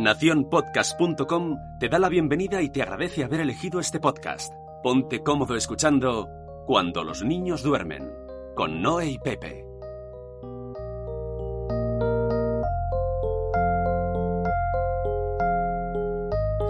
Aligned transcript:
Naciónpodcast.com 0.00 1.58
te 1.78 1.90
da 1.90 1.98
la 1.98 2.08
bienvenida 2.08 2.62
y 2.62 2.70
te 2.70 2.80
agradece 2.80 3.22
haber 3.22 3.40
elegido 3.40 3.80
este 3.80 4.00
podcast. 4.00 4.50
Ponte 4.82 5.22
cómodo 5.22 5.56
escuchando 5.56 6.26
Cuando 6.66 7.04
los 7.04 7.22
niños 7.22 7.62
duermen, 7.62 8.10
con 8.56 8.80
Noé 8.80 9.10
y 9.10 9.18
Pepe. 9.18 9.66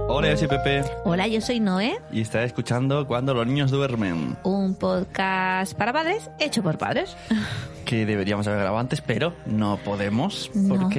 Hola, 0.08 0.30
yo 0.30 0.36
soy 0.36 0.48
Pepe 0.48 0.84
Hola, 1.04 1.28
yo 1.28 1.40
soy 1.40 1.60
Noé, 1.60 1.98
y 2.12 2.20
está 2.20 2.42
escuchando 2.42 3.06
Cuando 3.06 3.32
los 3.32 3.46
niños 3.46 3.70
duermen, 3.70 4.36
un 4.42 4.74
podcast 4.74 5.74
para 5.74 5.92
padres 5.92 6.30
hecho 6.38 6.62
por 6.62 6.78
padres. 6.78 7.16
que 7.84 8.04
deberíamos 8.06 8.46
haber 8.46 8.58
grabado 8.58 8.80
antes, 8.80 9.00
pero 9.00 9.34
no 9.46 9.78
podemos 9.84 10.50
No. 10.54 10.90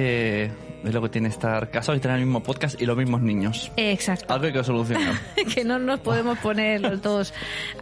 Es 0.84 0.94
lo 0.94 1.02
que 1.02 1.08
tiene 1.08 1.28
estar 1.28 1.70
casados 1.70 1.98
y 1.98 2.00
tener 2.00 2.18
el 2.18 2.24
mismo 2.24 2.42
podcast 2.42 2.80
y 2.80 2.86
los 2.86 2.96
mismos 2.96 3.20
niños. 3.22 3.70
Exacto. 3.76 4.32
Algo 4.32 4.52
que 4.52 4.64
solucionar. 4.64 5.14
que 5.54 5.64
no 5.64 5.78
nos 5.78 6.00
podemos 6.00 6.38
poner 6.38 6.80
los 6.80 7.02
dos 7.02 7.32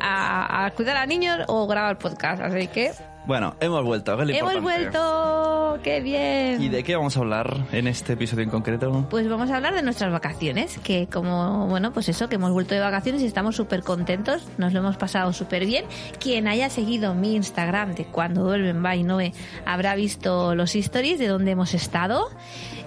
a, 0.00 0.66
a 0.66 0.70
cuidar 0.72 0.96
a 0.96 1.06
niños 1.06 1.40
o 1.48 1.66
grabar 1.66 1.98
podcast, 1.98 2.42
así 2.42 2.66
que 2.68 2.92
bueno, 3.26 3.54
hemos 3.60 3.84
vuelto. 3.84 4.16
que 4.16 4.22
hemos 4.38 4.54
importante. 4.54 4.60
vuelto. 4.60 5.78
¡Qué 5.82 6.00
bien! 6.00 6.60
¿Y 6.60 6.68
de 6.68 6.82
qué 6.82 6.96
vamos 6.96 7.16
a 7.16 7.20
hablar 7.20 7.66
en 7.70 7.86
este 7.86 8.14
episodio 8.14 8.42
en 8.42 8.50
concreto? 8.50 9.06
Pues 9.08 9.28
vamos 9.28 9.50
a 9.50 9.56
hablar 9.56 9.74
de 9.74 9.82
nuestras 9.82 10.10
vacaciones, 10.10 10.78
que 10.78 11.06
como, 11.06 11.66
bueno, 11.68 11.92
pues 11.92 12.08
eso, 12.08 12.28
que 12.28 12.36
hemos 12.36 12.50
vuelto 12.50 12.74
de 12.74 12.80
vacaciones 12.80 13.22
y 13.22 13.26
estamos 13.26 13.56
súper 13.56 13.82
contentos, 13.82 14.48
nos 14.58 14.72
lo 14.72 14.80
hemos 14.80 14.96
pasado 14.96 15.32
súper 15.32 15.66
bien. 15.66 15.84
Quien 16.18 16.48
haya 16.48 16.70
seguido 16.70 17.14
mi 17.14 17.36
Instagram 17.36 17.94
de 17.94 18.04
cuando 18.06 18.42
duermen 18.42 18.82
by 18.82 19.02
Noe 19.04 19.32
habrá 19.64 19.94
visto 19.94 20.54
los 20.54 20.74
stories 20.74 21.18
de 21.18 21.28
donde 21.28 21.52
hemos 21.52 21.74
estado 21.74 22.30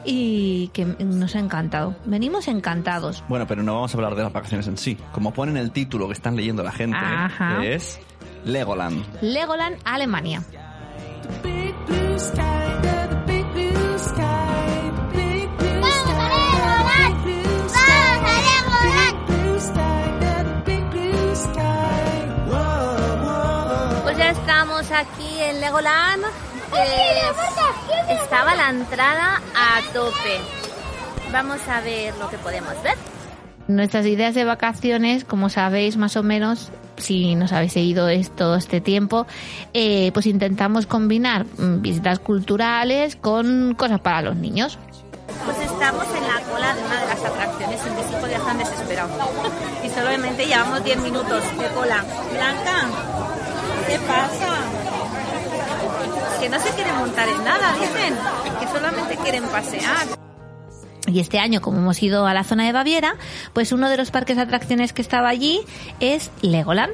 y 0.05 0.67
que 0.69 0.85
nos 0.85 1.35
ha 1.35 1.39
encantado. 1.39 1.95
Venimos 2.05 2.47
encantados. 2.47 3.23
Bueno, 3.27 3.47
pero 3.47 3.63
no 3.63 3.75
vamos 3.75 3.93
a 3.93 3.97
hablar 3.97 4.15
de 4.15 4.23
las 4.23 4.33
vacaciones 4.33 4.67
en 4.67 4.77
sí. 4.77 4.97
Como 5.11 5.33
pone 5.33 5.51
en 5.51 5.57
el 5.57 5.71
título 5.71 6.07
que 6.07 6.13
están 6.13 6.35
leyendo 6.35 6.63
la 6.63 6.71
gente, 6.71 6.97
Ajá. 6.97 7.59
que 7.61 7.75
es 7.75 7.99
Legoland. 8.45 9.05
Legoland, 9.21 9.77
Alemania. 9.83 10.43
Pues 24.03 24.17
ya 24.17 24.31
estamos 24.31 24.91
aquí 24.91 25.39
en 25.39 25.61
Legoland. 25.61 26.23
Estaba 28.09 28.55
la 28.55 28.69
entrada 28.69 29.41
a 29.55 29.81
tope. 29.93 30.39
Vamos 31.31 31.61
a 31.67 31.81
ver 31.81 32.15
lo 32.17 32.29
que 32.29 32.37
podemos 32.37 32.73
ver. 32.83 32.95
Nuestras 33.67 34.05
ideas 34.05 34.35
de 34.35 34.43
vacaciones, 34.43 35.23
como 35.23 35.49
sabéis 35.49 35.97
más 35.97 36.17
o 36.17 36.23
menos, 36.23 36.71
si 36.97 37.35
nos 37.35 37.51
habéis 37.53 37.73
seguido 37.73 38.07
todo 38.35 38.55
este 38.55 38.81
tiempo, 38.81 39.25
eh, 39.73 40.11
pues 40.13 40.25
intentamos 40.25 40.85
combinar 40.85 41.45
mm, 41.45 41.81
visitas 41.81 42.19
culturales 42.19 43.15
con 43.15 43.73
cosas 43.75 43.99
para 44.01 44.21
los 44.21 44.35
niños. 44.35 44.77
Pues 45.45 45.57
estamos 45.59 46.05
en 46.15 46.27
la 46.27 46.39
cola 46.51 46.75
de 46.75 46.83
una 46.83 47.01
de 47.01 47.07
las 47.07 47.23
atracciones 47.23 47.81
y 47.85 47.89
mis 47.89 48.11
hijos 48.11 48.29
ya 48.29 48.37
están 48.37 48.57
desesperados. 48.57 49.11
Y 49.83 49.89
solamente 49.89 50.45
llevamos 50.45 50.83
10 50.83 50.97
minutos 50.99 51.43
de 51.57 51.67
cola. 51.69 52.03
Blanca, 52.31 52.87
¿qué 53.87 53.99
pasa? 53.99 54.52
Que 56.43 56.49
no 56.49 56.59
se 56.59 56.71
quieren 56.71 56.97
montar 56.97 57.29
en 57.29 57.41
nada, 57.45 57.73
dicen. 57.79 58.15
Que 58.59 58.67
solamente 58.67 59.15
quieren 59.15 59.45
pasear. 59.45 60.07
Y 61.07 61.21
este 61.21 61.39
año, 61.39 61.61
como 61.61 61.77
hemos 61.77 62.03
ido 62.03 62.27
a 62.27 62.33
la 62.33 62.43
zona 62.43 62.65
de 62.65 62.73
Baviera, 62.73 63.15
pues 63.53 63.71
uno 63.71 63.89
de 63.89 63.95
los 63.95 64.11
parques 64.11 64.35
de 64.35 64.41
atracciones 64.41 64.91
que 64.91 65.01
estaba 65.01 65.29
allí 65.29 65.61
es 66.01 66.31
Legoland. 66.41 66.91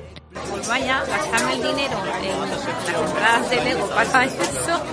Pues 0.51 0.67
vaya, 0.67 1.03
gastarme 1.03 1.53
el 1.53 1.63
dinero 1.63 1.97
en 2.21 2.39
las 2.41 3.07
entradas 3.07 3.49
de 3.49 3.63
Lego 3.63 3.89
para 3.89 4.25
eso. 4.25 4.83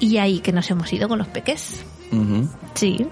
Y 0.00 0.18
ahí 0.18 0.40
que 0.40 0.50
nos 0.50 0.68
hemos 0.68 0.92
ido 0.92 1.08
con 1.08 1.18
los 1.18 1.28
peques. 1.28 1.84
Sí. 2.74 3.06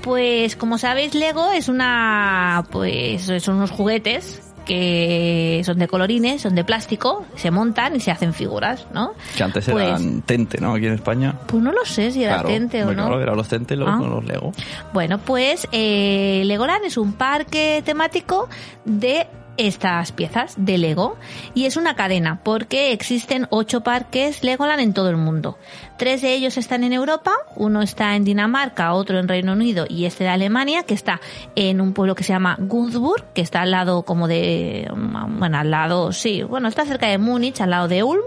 Pues 0.00 0.56
como 0.56 0.78
sabéis, 0.78 1.14
Lego 1.14 1.52
es 1.52 1.68
una 1.68 2.64
pues 2.70 3.30
son 3.42 3.56
unos 3.56 3.70
juguetes 3.70 4.40
que 4.68 5.62
son 5.64 5.78
de 5.78 5.88
colorines, 5.88 6.42
son 6.42 6.54
de 6.54 6.62
plástico, 6.62 7.24
se 7.34 7.50
montan 7.50 7.96
y 7.96 8.00
se 8.00 8.10
hacen 8.10 8.32
figuras, 8.34 8.86
¿no? 8.92 9.14
Que 9.36 9.42
antes 9.42 9.68
Pues- 9.68 9.86
eran 9.88 10.20
Tente, 10.22 10.60
¿no? 10.60 10.74
Aquí 10.74 10.86
en 10.86 10.92
España. 10.94 11.34
Pues 11.46 11.62
no 11.62 11.72
lo 11.72 11.84
sé 11.84 12.10
si 12.12 12.22
era 12.22 12.34
Claro, 12.34 12.48
Tente 12.50 12.84
o 12.84 12.88
no. 12.92 13.06
Claro, 13.06 13.20
eran 13.22 13.36
los 13.36 13.48
Tente 13.48 13.74
y 13.74 13.76
luego 13.78 13.92
Ah. 13.94 13.98
con 13.98 14.10
los 14.10 14.24
Lego. 14.24 14.52
Bueno, 14.92 15.18
pues 15.18 15.66
eh, 15.72 16.42
Legoland 16.44 16.84
es 16.84 16.96
un 16.98 17.14
parque 17.14 17.82
temático 17.84 18.48
de 18.84 19.26
estas 19.58 20.12
piezas 20.12 20.54
de 20.56 20.78
Lego 20.78 21.16
y 21.54 21.66
es 21.66 21.76
una 21.76 21.94
cadena 21.94 22.40
porque 22.42 22.92
existen 22.92 23.46
ocho 23.50 23.82
parques 23.82 24.42
Legoland 24.42 24.80
en 24.80 24.94
todo 24.94 25.10
el 25.10 25.16
mundo. 25.16 25.58
Tres 25.98 26.22
de 26.22 26.32
ellos 26.32 26.56
están 26.56 26.84
en 26.84 26.92
Europa, 26.92 27.32
uno 27.56 27.82
está 27.82 28.16
en 28.16 28.24
Dinamarca, 28.24 28.94
otro 28.94 29.18
en 29.18 29.28
Reino 29.28 29.52
Unido 29.52 29.84
y 29.88 30.06
este 30.06 30.24
de 30.24 30.30
Alemania 30.30 30.84
que 30.84 30.94
está 30.94 31.20
en 31.56 31.80
un 31.80 31.92
pueblo 31.92 32.14
que 32.14 32.24
se 32.24 32.32
llama 32.32 32.56
Günzburg, 32.58 33.24
que 33.34 33.42
está 33.42 33.62
al 33.62 33.72
lado 33.72 34.04
como 34.04 34.28
de, 34.28 34.88
bueno, 34.94 35.58
al 35.58 35.70
lado, 35.70 36.12
sí, 36.12 36.42
bueno, 36.42 36.68
está 36.68 36.86
cerca 36.86 37.08
de 37.08 37.18
Múnich, 37.18 37.60
al 37.60 37.70
lado 37.70 37.88
de 37.88 38.02
Ulm. 38.02 38.22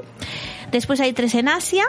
Después 0.71 1.01
hay 1.01 1.13
tres 1.13 1.35
en 1.35 1.49
Asia, 1.49 1.85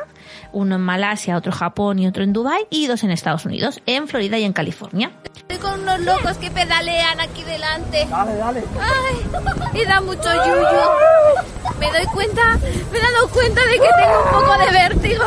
uno 0.52 0.74
en 0.74 0.80
Malasia, 0.80 1.36
otro 1.36 1.52
en 1.52 1.58
Japón 1.58 1.98
y 1.98 2.06
otro 2.06 2.24
en 2.24 2.32
Dubai 2.32 2.66
y 2.70 2.86
dos 2.86 3.04
en 3.04 3.10
Estados 3.10 3.44
Unidos, 3.44 3.80
en 3.86 4.08
Florida 4.08 4.38
y 4.38 4.44
en 4.44 4.52
California. 4.52 5.12
Estoy 5.36 5.58
con 5.58 5.80
unos 5.80 6.00
locos 6.00 6.36
que 6.38 6.50
pedalean 6.50 7.20
aquí 7.20 7.42
delante. 7.44 8.06
Dale, 8.10 8.34
dale. 8.36 8.62
Ay, 8.80 9.80
y 9.80 9.84
da 9.84 10.00
mucho 10.00 10.22
yuyu. 10.22 10.66
Me 11.78 11.90
doy 11.90 12.06
cuenta, 12.06 12.58
me 12.90 12.98
he 12.98 13.02
dado 13.02 13.28
cuenta 13.28 13.60
de 13.60 13.72
que 13.72 13.88
tengo 13.96 14.22
un 14.24 14.30
poco 14.30 14.58
de 14.58 14.70
vértigo. 14.72 15.24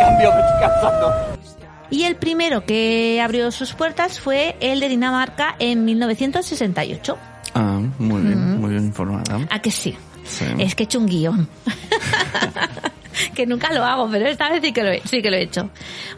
Cambio. 0.00 0.32
Y 1.90 2.04
el 2.04 2.16
primero 2.16 2.64
que 2.64 3.20
abrió 3.22 3.50
sus 3.50 3.74
puertas 3.74 4.20
fue 4.20 4.56
el 4.60 4.80
de 4.80 4.88
Dinamarca 4.88 5.56
en 5.58 5.84
1968. 5.84 7.18
Ah, 7.54 7.80
muy 7.98 8.22
bien, 8.22 8.60
muy 8.60 8.70
bien 8.70 8.84
informada. 8.84 9.46
¿A 9.50 9.60
que 9.60 9.70
sí? 9.70 9.96
Sí. 10.24 10.44
Es 10.58 10.74
que 10.74 10.84
he 10.84 10.86
hecho 10.86 10.98
un 10.98 11.06
guion. 11.06 11.48
que 13.34 13.46
nunca 13.46 13.72
lo 13.72 13.84
hago, 13.84 14.08
pero 14.10 14.26
esta 14.26 14.48
vez 14.48 14.60
sí 14.62 14.72
que, 14.72 14.82
lo 14.82 14.90
he, 14.90 15.00
sí 15.04 15.22
que 15.22 15.30
lo 15.30 15.36
he 15.36 15.42
hecho. 15.42 15.70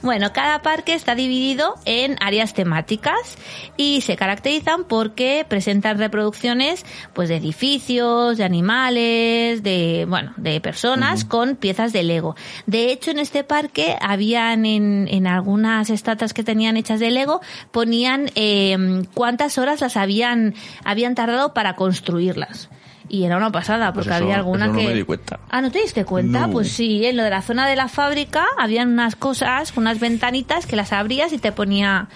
Bueno, 0.02 0.32
cada 0.32 0.62
parque 0.62 0.94
está 0.94 1.14
dividido 1.14 1.74
en 1.84 2.16
áreas 2.20 2.54
temáticas 2.54 3.38
y 3.76 4.00
se 4.02 4.16
caracterizan 4.16 4.84
porque 4.84 5.44
presentan 5.48 5.98
reproducciones 5.98 6.84
pues 7.12 7.28
de 7.28 7.36
edificios, 7.36 8.38
de 8.38 8.44
animales, 8.44 9.62
de 9.62 10.06
bueno, 10.08 10.32
de 10.36 10.60
personas 10.60 11.24
con 11.24 11.56
piezas 11.56 11.92
de 11.92 12.02
Lego. 12.02 12.36
De 12.66 12.92
hecho, 12.92 13.10
en 13.10 13.18
este 13.18 13.44
parque 13.44 13.96
habían 14.00 14.66
en, 14.66 15.08
en 15.08 15.26
algunas 15.26 15.90
estatuas 15.90 16.32
que 16.32 16.44
tenían 16.44 16.76
hechas 16.76 17.00
de 17.00 17.10
Lego 17.10 17.40
ponían 17.70 18.30
eh, 18.34 19.04
cuántas 19.14 19.58
horas 19.58 19.80
las 19.80 19.96
habían 19.96 20.54
habían 20.84 21.14
tardado 21.14 21.54
para 21.54 21.76
construirlas. 21.76 22.68
Y 23.08 23.24
era 23.24 23.36
una 23.36 23.50
pasada, 23.50 23.92
porque 23.92 24.08
Pues 24.08 24.16
eso- 24.16 24.24
había 24.24 24.36
alguna 24.36 24.64
eso 24.66 24.74
no 24.74 24.78
que... 24.80 24.86
me 24.88 24.94
di 24.94 25.02
cuenta. 25.02 25.40
Ah, 25.50 25.60
¿no 25.60 25.70
te 25.70 25.80
diste 25.80 26.04
cuenta? 26.04 26.46
No. 26.46 26.52
Pues 26.52 26.72
sí, 26.72 27.04
en 27.04 27.16
lo 27.16 27.24
de 27.24 27.30
la 27.30 27.42
zona 27.42 27.66
de 27.68 27.76
la 27.76 27.88
fábrica 27.88 28.46
habían 28.58 28.90
unas 28.92 29.16
cosas, 29.16 29.72
unas 29.76 29.98
ventanitas 30.00 30.66
que 30.66 30.76
las 30.76 30.92
abrías 30.92 31.32
y 31.32 31.38
te 31.38 31.52
ponía 31.52 32.08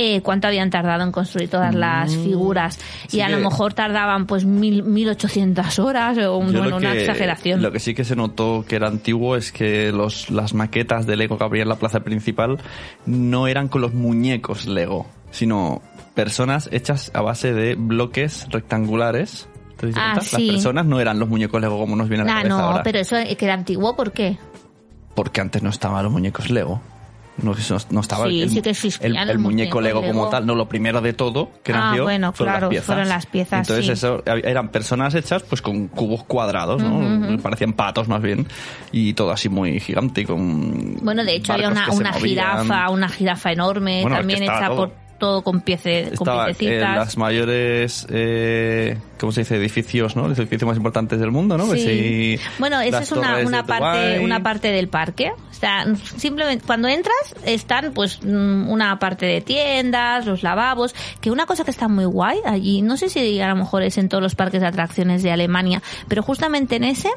eh, 0.00 0.20
cuánto 0.22 0.46
habían 0.46 0.70
tardado 0.70 1.02
en 1.02 1.10
construir 1.10 1.50
todas 1.50 1.74
las 1.74 2.14
figuras. 2.16 2.78
Mm. 2.78 3.08
Sí 3.08 3.16
y 3.16 3.20
a 3.20 3.28
lo 3.28 3.38
mejor 3.40 3.74
tardaban 3.74 4.26
pues 4.26 4.44
mil, 4.44 4.84
1800 4.84 5.80
horas 5.80 6.16
o 6.18 6.40
bueno, 6.40 6.76
una 6.76 6.92
que- 6.92 7.00
exageración. 7.00 7.60
Lo 7.62 7.72
que 7.72 7.80
sí 7.80 7.94
que 7.94 8.04
se 8.04 8.14
notó 8.14 8.64
que 8.66 8.76
era 8.76 8.86
antiguo 8.86 9.34
es 9.34 9.50
que 9.50 9.90
los, 9.90 10.30
las 10.30 10.54
maquetas 10.54 11.04
de 11.04 11.16
Lego 11.16 11.36
que 11.36 11.42
había 11.44 11.62
en 11.62 11.68
la 11.68 11.76
plaza 11.80 12.00
principal 12.00 12.58
no 13.06 13.48
eran 13.48 13.66
con 13.66 13.80
los 13.80 13.92
muñecos 13.92 14.66
Lego, 14.66 15.08
sino 15.32 15.82
personas 16.14 16.68
hechas 16.72 17.10
a 17.12 17.20
base 17.20 17.52
de 17.52 17.74
bloques 17.74 18.46
rectangulares. 18.50 19.48
¿Te 19.78 19.86
diste 19.86 20.00
Ah, 20.02 20.12
cuenta? 20.14 20.36
sí. 20.36 20.46
Las 20.46 20.54
personas 20.56 20.86
no 20.86 21.00
eran 21.00 21.18
los 21.18 21.28
muñecos 21.28 21.60
Lego 21.60 21.78
como 21.78 21.96
nos 21.96 22.08
viene 22.08 22.22
a 22.24 22.26
la 22.26 22.32
Ah, 22.32 22.36
cabeza 22.42 22.56
no, 22.56 22.64
ahora. 22.64 22.82
pero 22.82 22.98
eso 22.98 23.16
que 23.16 23.44
era 23.44 23.54
antiguo, 23.54 23.96
¿por 23.96 24.12
qué? 24.12 24.36
Porque 25.14 25.40
antes 25.40 25.62
no 25.62 25.70
estaban 25.70 26.02
los 26.04 26.12
muñecos 26.12 26.50
Lego. 26.50 26.80
No, 27.40 27.54
no- 27.90 28.00
estaba 28.00 28.26
Sí, 28.26 28.42
el, 28.42 28.50
sí 28.50 28.62
que 28.62 28.70
existían 28.70 29.12
el- 29.14 29.20
los 29.20 29.28
el 29.28 29.38
muñeco 29.38 29.80
Lego, 29.80 30.02
como 30.02 30.28
tal. 30.28 30.44
No, 30.44 30.56
lo 30.56 30.68
primero 30.68 31.00
de 31.00 31.12
todo 31.12 31.50
que 31.62 31.72
Ah, 31.72 31.90
nació 31.90 32.02
bueno, 32.02 32.32
fueron 32.32 32.52
claro, 32.54 32.66
las 32.66 32.70
piezas. 32.70 32.86
fueron 32.86 33.08
las 33.08 33.26
piezas, 33.26 33.68
Entonces 33.68 33.88
eso 33.96 34.22
eran 34.26 34.70
personas 34.70 35.14
hechas 35.14 35.44
pues 35.44 35.62
con 35.62 35.86
cubos 35.86 36.24
cuadrados, 36.24 36.82
¿no? 36.82 37.38
Parecían 37.40 37.74
patos 37.74 38.08
más 38.08 38.20
bien 38.22 38.48
y 38.90 39.12
todo 39.12 39.30
así 39.30 39.48
muy 39.48 39.78
gigante 39.78 40.22
y 40.22 40.24
con 40.24 40.96
Bueno, 40.96 41.22
de 41.24 41.36
hecho 41.36 41.52
había 41.52 41.68
una, 41.68 41.88
una 41.92 42.12
jirafa, 42.12 42.90
una 42.90 43.08
jirafa 43.08 43.52
enorme, 43.52 44.00
Bueno, 44.02 44.16
también 44.16 44.42
hecha 44.42 44.66
todo. 44.66 44.76
por 44.76 44.92
todo 45.18 45.42
con, 45.42 45.60
piece, 45.60 46.12
con 46.16 46.28
Estaba, 46.28 46.50
eh, 46.50 46.78
las 46.80 47.16
mayores 47.16 48.06
eh, 48.10 48.96
¿cómo 49.18 49.32
se 49.32 49.42
dice? 49.42 49.56
Edificios, 49.56 50.16
¿no? 50.16 50.28
Los 50.28 50.38
edificios 50.38 50.66
más 50.66 50.76
importantes 50.76 51.18
del 51.18 51.30
mundo, 51.30 51.58
¿no? 51.58 51.66
Sí. 51.72 51.80
si 51.80 52.40
Bueno, 52.58 52.80
esa 52.80 53.02
es 53.02 53.12
una, 53.12 53.64
parte, 53.66 54.20
una 54.20 54.42
parte 54.42 54.68
del 54.68 54.88
parque. 54.88 55.32
O 55.32 55.54
sea, 55.54 55.86
simplemente 56.16 56.64
cuando 56.64 56.88
entras 56.88 57.34
están 57.44 57.92
pues 57.92 58.20
mm, 58.22 58.68
una 58.68 58.98
parte 58.98 59.26
de 59.26 59.40
tiendas, 59.40 60.24
los 60.24 60.42
lavabos, 60.42 60.94
que 61.20 61.30
una 61.30 61.46
cosa 61.46 61.64
que 61.64 61.70
está 61.70 61.88
muy 61.88 62.04
guay 62.04 62.38
allí, 62.44 62.82
no 62.82 62.96
sé 62.96 63.08
si 63.08 63.40
a 63.40 63.48
lo 63.48 63.56
mejor 63.56 63.82
es 63.82 63.98
en 63.98 64.08
todos 64.08 64.22
los 64.22 64.34
parques 64.34 64.60
de 64.60 64.68
atracciones 64.68 65.22
de 65.22 65.32
Alemania, 65.32 65.82
pero 66.06 66.22
justamente 66.22 66.76
en 66.76 66.84
ese, 66.84 67.10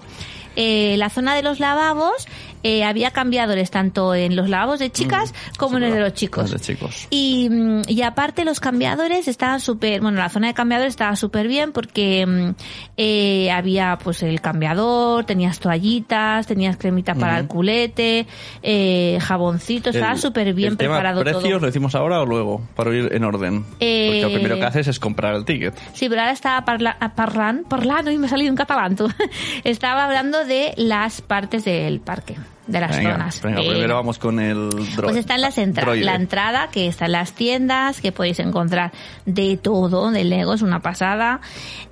eh, 0.56 0.96
la 0.98 1.10
zona 1.10 1.36
de 1.36 1.44
los 1.44 1.60
lavabos, 1.60 2.28
eh, 2.64 2.84
había 2.84 3.12
cambiadores 3.12 3.72
tanto 3.72 4.16
en 4.16 4.36
los 4.36 4.50
lavabos 4.50 4.80
de 4.80 4.92
chicas 4.92 5.34
como 5.58 5.78
en 5.78 5.84
el 5.84 5.94
de 5.94 6.00
los 6.00 6.14
chicos. 6.14 6.52
Los 6.52 6.52
de 6.52 6.60
chicos. 6.60 7.08
Y, 7.10 7.50
mm, 7.50 7.82
y 7.88 8.02
aparte 8.02 8.46
los 8.46 8.60
cambiadores 8.60 9.28
estaban 9.28 9.60
súper, 9.60 10.02
bueno, 10.02 10.18
la 10.20 10.30
zona 10.30 10.48
de 10.48 10.54
cambiadores 10.54 10.94
estaba 10.94 11.16
súper 11.16 11.48
bien 11.48 11.72
porque 11.72 12.26
mm, 12.26 12.50
eh, 12.98 13.52
había 13.52 13.98
pues 14.04 14.24
el 14.24 14.42
cambiador, 14.42 15.26
tenías 15.26 15.60
toallitas, 15.60 16.48
tenías 16.48 16.78
cremita 16.78 17.16
para 17.16 17.40
el 17.40 17.48
culete, 17.48 18.28
eh, 18.62 19.18
jaboncito, 19.22 19.90
estaba 19.90 20.18
súper 20.18 20.54
bien 20.54 20.74
el 20.74 20.78
tema 20.78 20.96
preparado 20.96 21.22
precios 21.22 21.44
todo. 21.44 21.60
lo 21.60 21.66
decimos 21.66 21.96
ahora 21.96 22.22
o 22.22 22.26
luego, 22.26 22.62
para 22.76 22.94
ir 22.96 23.10
en 23.14 23.24
orden. 23.24 23.66
Eh, 23.80 24.08
Porque 24.08 24.22
lo 24.22 24.40
primero 24.40 24.56
que 24.56 24.66
haces 24.66 24.88
es 24.88 25.00
comprar 25.00 25.36
el 25.36 25.46
ticket. 25.46 25.74
Sí, 25.94 26.10
pero 26.10 26.22
ahora 26.22 26.34
estaba 26.34 26.64
parla, 26.66 26.98
a 27.00 27.16
parlan, 27.16 27.64
parlando 27.68 28.12
y 28.12 28.18
me 28.18 28.28
ha 28.28 28.30
salido 28.30 28.50
en 28.50 28.56
catalán. 28.56 28.96
tú. 28.96 29.10
estaba 29.64 30.06
hablando 30.06 30.46
de 30.46 30.74
las 30.78 31.22
partes 31.22 31.66
del 31.66 32.00
parque, 32.00 32.36
de 32.68 32.80
las 32.80 32.96
venga, 32.96 33.12
zonas. 33.14 33.42
venga, 33.42 33.62
Eh, 33.62 33.70
primero 33.70 33.96
vamos 33.96 34.18
con 34.20 34.40
el 34.40 34.70
dro- 34.70 35.04
Pues 35.04 35.18
está 35.18 35.36
en 35.36 35.42
las 35.42 35.58
entra- 35.58 35.84
droide. 35.84 36.06
la 36.06 36.16
entrada, 36.16 36.70
que 36.72 36.88
está 36.88 37.06
en 37.06 37.14
las 37.14 37.34
tiendas, 37.34 38.02
que 38.02 38.12
podéis 38.12 38.40
encontrar 38.40 38.92
de 39.26 39.58
todo, 39.58 40.12
de 40.12 40.24
Lego, 40.24 40.54
es 40.54 40.62
una 40.62 40.80
pasada. 40.80 41.42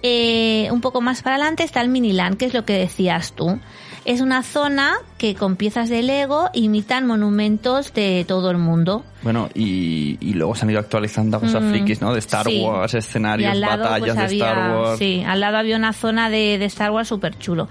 Eh, 0.04 0.70
un 0.72 0.82
poco 0.82 1.02
más 1.02 1.22
para 1.22 1.36
adelante 1.36 1.64
está 1.64 1.82
el 1.82 1.90
Miniland, 1.90 2.38
que 2.38 2.46
es 2.46 2.54
lo 2.54 2.66
que 2.66 2.74
decías 2.74 3.34
tú. 3.34 3.60
Es 4.06 4.22
una 4.22 4.44
zona 4.44 4.94
que 5.18 5.36
con 5.36 5.56
piezas 5.58 5.90
de 5.90 6.02
Lego 6.02 6.50
imitan 6.54 7.06
monumentos 7.06 7.94
de 7.94 8.24
todo 8.28 8.50
el 8.50 8.58
mundo. 8.58 9.04
Bueno, 9.24 9.50
y, 9.54 10.18
y 10.22 10.34
luego 10.34 10.56
se 10.56 10.64
han 10.66 10.70
ido 10.72 10.80
actualizando 10.80 11.40
cosas 11.40 11.62
Mm, 11.64 11.70
frikis, 11.70 12.02
¿no? 12.02 12.14
De 12.14 12.20
Star 12.20 12.46
sí. 12.46 12.62
Wars, 12.64 12.94
escenarios, 12.94 13.56
lado, 13.58 13.84
batallas 13.84 14.00
pues, 14.00 14.16
de 14.16 14.24
había, 14.24 14.48
Star 14.52 14.76
Wars. 14.78 15.00
Sí, 15.00 15.24
al 15.28 15.40
lado 15.42 15.58
había 15.58 15.76
una 15.76 15.92
zona 15.94 16.30
de, 16.30 16.58
de 16.58 16.66
Star 16.66 16.92
Wars 16.92 17.10
súper 17.10 17.38
chulo. 17.38 17.68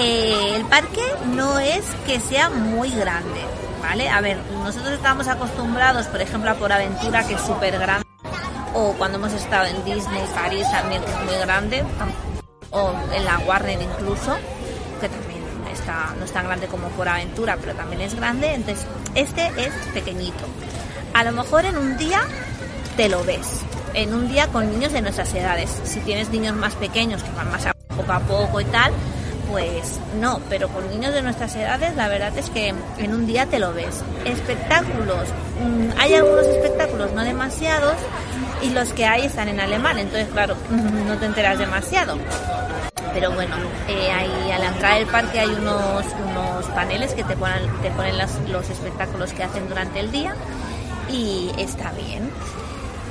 Eh, 0.00 0.54
el 0.54 0.64
parque 0.66 1.02
no 1.34 1.58
es 1.58 1.84
que 2.06 2.20
sea 2.20 2.50
muy 2.50 2.88
grande, 2.90 3.40
¿vale? 3.82 4.08
A 4.08 4.20
ver, 4.20 4.38
nosotros 4.62 4.92
estamos 4.92 5.26
acostumbrados, 5.26 6.06
por 6.06 6.20
ejemplo, 6.20 6.52
a 6.52 6.54
Por 6.54 6.72
Aventura, 6.72 7.26
que 7.26 7.34
es 7.34 7.40
súper 7.40 7.76
grande, 7.80 8.06
o 8.74 8.92
cuando 8.92 9.18
hemos 9.18 9.32
estado 9.32 9.66
en 9.66 9.84
Disney, 9.84 10.22
París 10.36 10.64
también, 10.70 11.02
que 11.02 11.10
es 11.10 11.20
muy 11.24 11.34
grande, 11.38 11.82
o 12.70 12.92
en 13.12 13.24
la 13.24 13.38
Warner 13.40 13.82
incluso, 13.82 14.36
que 15.00 15.08
también 15.08 15.42
está, 15.72 16.14
no 16.16 16.26
es 16.26 16.30
tan 16.32 16.44
grande 16.46 16.68
como 16.68 16.86
Por 16.90 17.08
Aventura, 17.08 17.56
pero 17.60 17.74
también 17.74 18.02
es 18.02 18.14
grande, 18.14 18.54
entonces 18.54 18.86
este 19.16 19.48
es 19.56 19.72
pequeñito. 19.92 20.44
A 21.12 21.24
lo 21.24 21.32
mejor 21.32 21.64
en 21.64 21.76
un 21.76 21.96
día 21.96 22.20
te 22.96 23.08
lo 23.08 23.24
ves, 23.24 23.62
en 23.94 24.14
un 24.14 24.28
día 24.28 24.46
con 24.46 24.70
niños 24.70 24.92
de 24.92 25.02
nuestras 25.02 25.34
edades. 25.34 25.76
Si 25.82 25.98
tienes 26.00 26.28
niños 26.30 26.54
más 26.54 26.76
pequeños 26.76 27.24
que 27.24 27.32
van 27.32 27.50
más 27.50 27.66
a 27.66 27.72
poco 27.96 28.12
a 28.12 28.20
poco 28.20 28.60
y 28.60 28.64
tal, 28.66 28.92
pues 29.48 29.98
no, 30.20 30.40
pero 30.48 30.68
con 30.68 30.88
niños 30.90 31.14
de 31.14 31.22
nuestras 31.22 31.54
edades 31.56 31.96
la 31.96 32.08
verdad 32.08 32.36
es 32.36 32.50
que 32.50 32.74
en 32.98 33.14
un 33.14 33.26
día 33.26 33.46
te 33.46 33.58
lo 33.58 33.72
ves. 33.72 34.02
Espectáculos, 34.24 35.28
mm, 35.62 35.98
hay 35.98 36.14
algunos 36.14 36.46
espectáculos, 36.46 37.12
no 37.12 37.24
demasiados, 37.24 37.96
y 38.62 38.70
los 38.70 38.92
que 38.92 39.06
hay 39.06 39.26
están 39.26 39.48
en 39.48 39.60
alemán, 39.60 39.98
entonces 39.98 40.28
claro, 40.32 40.54
no 41.06 41.16
te 41.16 41.26
enteras 41.26 41.58
demasiado. 41.58 42.18
Pero 43.14 43.32
bueno, 43.32 43.56
eh, 43.88 44.10
ahí 44.10 44.50
a 44.50 44.58
la 44.58 44.68
entrada 44.68 44.96
del 44.96 45.06
parque 45.06 45.40
hay 45.40 45.48
unos, 45.48 46.04
unos 46.30 46.66
paneles 46.74 47.14
que 47.14 47.24
te 47.24 47.36
ponen, 47.36 48.18
los 48.52 48.70
espectáculos 48.70 49.32
que 49.32 49.42
hacen 49.42 49.68
durante 49.68 50.00
el 50.00 50.12
día 50.12 50.34
y 51.10 51.50
está 51.56 51.90
bien. 51.92 52.30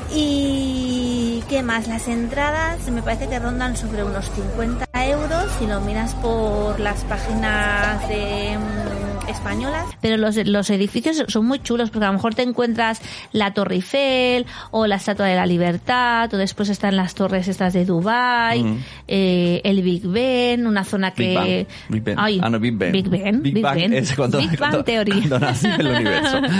¿Y 0.10 1.44
qué 1.50 1.64
más? 1.64 1.88
Las 1.88 2.08
entradas 2.08 2.88
me 2.90 3.02
parece 3.02 3.28
que 3.28 3.40
rondan 3.40 3.76
sobre 3.76 4.04
unos 4.04 4.30
50 4.32 4.87
euros 5.10 5.52
si 5.60 5.68
lo 5.68 5.80
miras 5.82 6.14
por 6.16 6.80
las 6.80 7.04
páginas 7.06 8.08
de, 8.10 8.58
mm, 8.58 9.30
españolas. 9.30 9.86
Pero 10.02 10.18
los, 10.18 10.36
los 10.48 10.70
edificios 10.70 11.24
son 11.28 11.46
muy 11.46 11.60
chulos 11.60 11.90
porque 11.90 12.06
a 12.06 12.08
lo 12.10 12.14
mejor 12.14 12.34
te 12.36 12.44
encuentras 12.44 13.02
la 13.34 13.54
Torre 13.54 13.76
Eiffel 13.76 14.46
o 14.72 14.88
la 14.88 14.96
Estatua 14.96 15.26
de 15.26 15.36
la 15.36 15.46
Libertad 15.46 16.34
o 16.34 16.38
después 16.38 16.70
están 16.70 16.96
las 16.96 17.14
torres 17.16 17.48
estas 17.48 17.74
de 17.74 17.84
Dubai, 17.86 18.62
Ujú. 18.64 18.78
eh, 19.08 19.62
el 19.64 19.82
Big 19.82 20.08
Ben, 20.08 20.66
una 20.68 20.84
zona 20.84 21.12
que... 21.12 21.34
Bang. 21.36 21.66
Big 21.90 22.04
Ben. 22.04 22.16
Ay, 22.20 22.40
Ah, 22.42 22.50
no, 22.50 22.60
Big 22.60 22.78
Ben. 22.78 22.92
Big 22.92 23.10
Ben. 23.10 23.42
Big 23.44 23.62
Bang 23.62 23.76
Ben. 23.76 23.94
es 23.94 24.16
cuando- 24.16 24.38
Big 24.40 24.50
Bang 24.52 24.58
cuando- 24.60 24.84
Theory. 24.84 25.12
cuando 25.12 25.40
nace 25.40 25.70
el 25.78 25.88
universo. 25.88 26.42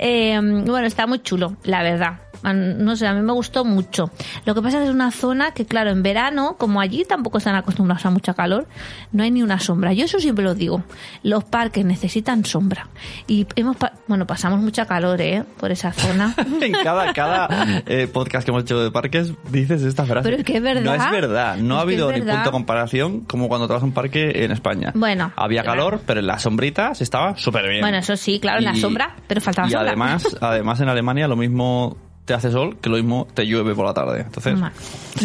Eh, 0.00 0.38
bueno, 0.40 0.86
está 0.86 1.06
muy 1.06 1.18
chulo, 1.20 1.56
la 1.64 1.82
verdad. 1.82 2.20
Man, 2.42 2.84
No 2.84 2.96
sé, 2.96 3.06
a 3.06 3.12
mí 3.14 3.20
me 3.22 3.32
gustó 3.32 3.64
mucho. 3.64 4.10
Lo 4.44 4.54
que 4.54 4.62
pasa 4.62 4.78
es 4.78 4.82
que 4.84 4.88
es 4.88 4.94
una 4.94 5.10
zona 5.10 5.52
que, 5.52 5.66
claro, 5.66 5.90
en 5.90 6.02
verano, 6.02 6.56
como 6.58 6.80
allí 6.80 7.04
tampoco 7.04 7.38
están 7.38 7.54
acostumbrados 7.54 8.04
a 8.06 8.10
mucha 8.10 8.34
calor, 8.34 8.66
no 9.12 9.22
hay 9.22 9.30
ni 9.30 9.42
una 9.42 9.58
sombra. 9.58 9.92
Yo 9.92 10.04
eso 10.04 10.18
siempre 10.20 10.44
lo 10.44 10.54
digo. 10.54 10.82
Los 11.22 11.44
parques 11.44 11.84
necesitan 11.84 12.44
sombra. 12.44 12.88
Y 13.26 13.46
hemos, 13.56 13.76
pa- 13.76 13.92
bueno, 14.06 14.26
pasamos 14.26 14.60
mucha 14.60 14.86
calor, 14.86 15.20
¿eh? 15.20 15.44
Por 15.58 15.70
esa 15.70 15.92
zona. 15.92 16.34
en 16.60 16.72
cada, 16.72 17.12
cada 17.12 17.82
eh, 17.86 18.06
podcast 18.12 18.44
que 18.44 18.50
hemos 18.50 18.62
hecho 18.64 18.78
de 18.80 18.90
parques 18.90 19.32
dices 19.50 19.82
esta 19.82 20.04
frase. 20.04 20.24
Pero 20.24 20.36
es 20.38 20.44
que 20.44 20.56
es 20.56 20.62
verdad. 20.62 20.82
No 20.82 20.94
es 20.94 21.10
verdad. 21.10 21.56
No 21.56 21.74
Es 21.74 21.78
ha 21.78 21.82
habido 21.82 22.12
ni 22.12 22.20
punto 22.20 22.36
de 22.44 22.50
comparación 22.50 23.20
como 23.20 23.48
cuando 23.48 23.66
te 23.66 23.72
vas 23.74 23.82
a 23.82 23.86
un 23.86 23.92
parque 23.92 24.44
en 24.44 24.52
España. 24.52 24.92
Bueno, 24.94 25.32
Había 25.36 25.62
claro. 25.62 25.78
calor, 25.84 26.00
pero 26.06 26.20
en 26.20 26.26
las 26.26 26.42
sombritas 26.42 27.00
estaba 27.00 27.36
súper 27.36 27.68
bien. 27.68 27.80
Bueno, 27.80 27.98
eso 27.98 28.16
sí, 28.16 28.38
claro, 28.40 28.58
en 28.58 28.64
la 28.64 28.74
sombra, 28.74 29.16
pero 29.26 29.40
faltaba 29.40 29.68
y 29.68 29.70
sombra. 29.72 29.88
además, 29.90 30.24
además 30.40 30.80
en 30.80 30.88
Alemania 30.88 31.28
lo 31.28 31.36
mismo 31.36 31.96
te 32.28 32.34
hace 32.34 32.50
sol 32.50 32.76
que 32.76 32.90
lo 32.90 32.96
mismo 32.96 33.26
te 33.32 33.46
llueve 33.46 33.74
por 33.74 33.86
la 33.86 33.94
tarde. 33.94 34.20
Entonces, 34.20 34.54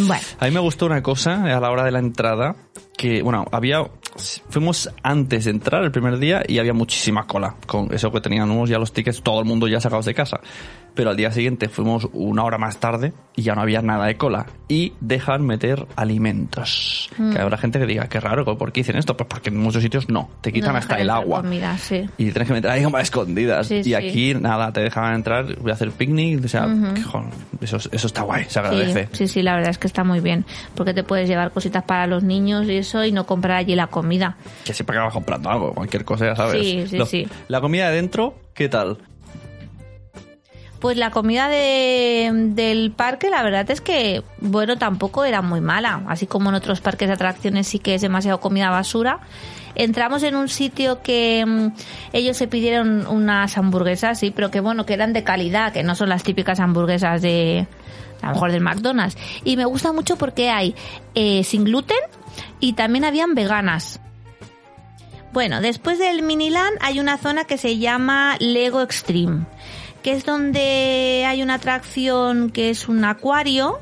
Bueno, 0.07 0.23
a 0.39 0.45
mí 0.45 0.51
me 0.51 0.61
gustó 0.61 0.85
una 0.85 1.03
cosa 1.03 1.43
a 1.53 1.59
la 1.59 1.69
hora 1.69 1.83
de 1.83 1.91
la 1.91 1.99
entrada 1.99 2.55
que, 2.97 3.21
bueno, 3.21 3.45
había... 3.51 3.85
Fuimos 4.49 4.89
antes 5.01 5.45
de 5.45 5.51
entrar 5.51 5.83
el 5.83 5.91
primer 5.91 6.17
día 6.17 6.43
y 6.47 6.59
había 6.59 6.73
muchísima 6.73 7.25
cola. 7.25 7.55
Con 7.65 7.93
eso 7.93 8.11
que 8.11 8.21
teníamos 8.21 8.69
ya 8.69 8.77
los 8.77 8.93
tickets, 8.93 9.21
todo 9.21 9.39
el 9.39 9.45
mundo 9.45 9.67
ya 9.67 9.79
sacados 9.79 10.05
de 10.05 10.13
casa. 10.13 10.39
Pero 10.95 11.09
al 11.09 11.17
día 11.17 11.31
siguiente 11.31 11.69
fuimos 11.69 12.07
una 12.13 12.43
hora 12.43 12.59
más 12.59 12.77
tarde 12.77 13.13
y 13.35 13.41
ya 13.41 13.55
no 13.55 13.61
había 13.61 13.81
nada 13.81 14.05
de 14.05 14.15
cola. 14.15 14.45
Y 14.67 14.93
dejan 15.01 15.43
meter 15.43 15.87
alimentos. 15.95 17.09
Mm. 17.17 17.31
Que 17.31 17.39
habrá 17.39 17.57
gente 17.57 17.79
que 17.79 17.87
diga, 17.87 18.07
qué 18.07 18.19
raro, 18.19 18.45
¿por 18.45 18.71
qué 18.71 18.81
dicen 18.81 18.97
esto? 18.97 19.17
Pues 19.17 19.27
porque 19.27 19.49
en 19.49 19.57
muchos 19.57 19.81
sitios 19.81 20.07
no. 20.09 20.29
Te 20.41 20.53
quitan 20.53 20.73
no 20.73 20.77
hasta 20.77 20.99
el 20.99 21.09
agua. 21.09 21.41
comida, 21.41 21.75
sí. 21.79 22.07
Y 22.17 22.29
tienes 22.29 22.47
que 22.47 22.53
meter 22.53 22.69
ahí 22.69 22.83
como 22.83 22.97
a 22.97 23.01
escondidas. 23.01 23.67
Sí, 23.67 23.77
y 23.77 23.83
sí. 23.85 23.95
aquí, 23.95 24.35
nada, 24.35 24.71
te 24.71 24.81
dejaban 24.81 25.15
entrar, 25.15 25.55
voy 25.59 25.71
a 25.71 25.73
hacer 25.73 25.91
picnic, 25.91 26.45
o 26.45 26.47
sea, 26.47 26.67
que, 26.93 27.01
joder, 27.01 27.29
eso, 27.61 27.77
eso 27.77 28.07
está 28.07 28.21
guay, 28.21 28.45
se 28.47 28.59
agradece. 28.59 29.07
Sí, 29.13 29.17
sí, 29.17 29.27
sí, 29.27 29.41
la 29.41 29.55
verdad 29.55 29.71
es 29.71 29.79
que 29.79 29.87
está 29.87 30.03
muy 30.03 30.19
bien. 30.19 30.45
Porque 30.75 30.93
te 30.93 31.03
puedes 31.03 31.27
llevar 31.27 31.51
cositas 31.51 31.83
para 31.83 32.05
los 32.05 32.21
niños 32.21 32.67
y 32.67 32.77
eso 32.77 33.03
y 33.03 33.11
no 33.11 33.25
comprar 33.25 33.57
allí 33.57 33.75
la 33.75 33.87
comida. 33.87 34.02
Que 34.65 34.73
siempre 34.73 34.97
acabas 34.97 35.13
comprando 35.13 35.49
algo, 35.49 35.73
cualquier 35.73 36.05
cosa, 36.05 36.25
ya 36.25 36.35
sabes. 36.35 36.61
Sí, 36.61 36.85
sí, 36.87 36.99
sí. 37.05 37.27
La 37.47 37.61
comida 37.61 37.89
de 37.89 37.95
dentro, 37.95 38.35
¿qué 38.53 38.69
tal? 38.69 38.97
Pues 40.83 40.97
la 40.97 41.11
comida 41.11 41.47
de, 41.47 42.29
del 42.49 42.91
parque, 42.91 43.29
la 43.29 43.41
verdad 43.41 43.71
es 43.71 43.79
que, 43.79 44.21
bueno, 44.39 44.77
tampoco 44.77 45.23
era 45.23 45.41
muy 45.41 45.61
mala. 45.61 46.03
Así 46.09 46.27
como 46.27 46.49
en 46.49 46.55
otros 46.55 46.81
parques 46.81 47.07
de 47.07 47.13
atracciones 47.13 47.67
sí 47.67 47.79
que 47.79 47.95
es 47.95 48.01
demasiado 48.01 48.41
comida 48.41 48.69
basura. 48.69 49.21
Entramos 49.75 50.23
en 50.23 50.35
un 50.35 50.49
sitio 50.49 51.01
que 51.01 51.45
mm, 51.45 51.67
ellos 52.11 52.35
se 52.35 52.49
pidieron 52.49 53.07
unas 53.07 53.57
hamburguesas, 53.57 54.19
sí, 54.19 54.31
pero 54.31 54.51
que 54.51 54.59
bueno, 54.59 54.85
que 54.85 54.93
eran 54.93 55.13
de 55.13 55.23
calidad, 55.23 55.71
que 55.71 55.83
no 55.83 55.95
son 55.95 56.09
las 56.09 56.23
típicas 56.23 56.59
hamburguesas 56.59 57.21
de, 57.21 57.65
a 58.21 58.27
lo 58.27 58.33
mejor 58.33 58.51
del 58.51 58.61
McDonald's. 58.61 59.17
Y 59.45 59.55
me 59.55 59.63
gusta 59.63 59.93
mucho 59.93 60.17
porque 60.17 60.49
hay 60.49 60.75
eh, 61.15 61.45
sin 61.45 61.63
gluten 61.63 61.97
y 62.63 62.71
también 62.71 63.03
habían 63.03 63.35
veganas. 63.35 63.99
Bueno, 65.33 65.59
después 65.59 65.99
del 65.99 66.21
Miniland 66.21 66.77
hay 66.79 67.01
una 67.01 67.17
zona 67.17 67.43
que 67.43 67.57
se 67.57 67.77
llama 67.77 68.37
Lego 68.39 68.81
Extreme, 68.81 69.45
que 70.01 70.13
es 70.13 70.23
donde 70.23 71.25
hay 71.27 71.43
una 71.43 71.55
atracción 71.55 72.51
que 72.51 72.69
es 72.69 72.87
un 72.87 73.03
acuario, 73.03 73.79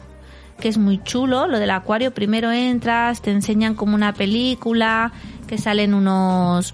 que 0.60 0.68
es 0.68 0.80
muy 0.80 0.98
chulo. 1.04 1.46
Lo 1.46 1.60
del 1.60 1.70
acuario, 1.70 2.12
primero 2.12 2.52
entras, 2.52 3.22
te 3.22 3.30
enseñan 3.30 3.76
como 3.76 3.94
una 3.94 4.14
película, 4.14 5.12
que 5.46 5.60
salen 5.60 5.94
unos 5.94 6.74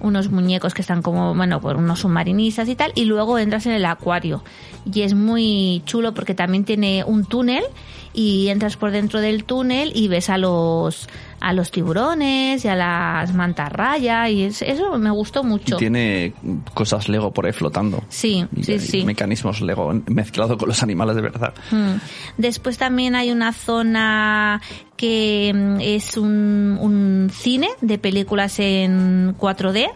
unos 0.00 0.30
muñecos 0.30 0.74
que 0.74 0.82
están 0.82 1.02
como, 1.02 1.34
bueno, 1.34 1.60
por 1.60 1.76
unos 1.76 2.00
submarinistas 2.00 2.68
y 2.68 2.74
tal, 2.74 2.92
y 2.94 3.06
luego 3.06 3.38
entras 3.38 3.64
en 3.66 3.72
el 3.72 3.86
acuario. 3.86 4.44
Y 4.92 5.00
es 5.00 5.14
muy 5.14 5.82
chulo 5.86 6.12
porque 6.12 6.34
también 6.34 6.64
tiene 6.64 7.04
un 7.04 7.24
túnel 7.24 7.64
y 8.12 8.48
entras 8.48 8.76
por 8.76 8.90
dentro 8.90 9.20
del 9.20 9.44
túnel 9.44 9.92
y 9.94 10.08
ves 10.08 10.28
a 10.28 10.36
los 10.36 11.08
a 11.46 11.52
los 11.52 11.70
tiburones 11.70 12.64
y 12.64 12.68
a 12.68 12.74
las 12.74 13.34
mantarrayas 13.34 14.30
y 14.30 14.44
es- 14.44 14.62
eso 14.62 14.98
me 14.98 15.10
gustó 15.10 15.44
mucho. 15.44 15.76
tiene 15.76 16.32
cosas 16.72 17.08
Lego 17.08 17.32
por 17.32 17.44
ahí 17.46 17.52
flotando. 17.52 18.02
Sí, 18.08 18.46
Y 18.56 18.64
sí, 18.64 18.78
sí. 18.78 19.04
mecanismos 19.04 19.60
Lego 19.60 19.92
mezclado 20.06 20.56
con 20.56 20.68
los 20.68 20.82
animales 20.82 21.16
de 21.16 21.22
verdad. 21.22 21.52
Mm. 21.70 21.96
Después 22.38 22.78
también 22.78 23.14
hay 23.14 23.30
una 23.30 23.52
zona 23.52 24.60
que 24.96 25.52
mm, 25.54 25.80
es 25.80 26.16
un, 26.16 26.78
un 26.80 27.30
cine 27.32 27.68
de 27.80 27.98
películas 27.98 28.58
en 28.60 29.34
4D 29.38 29.90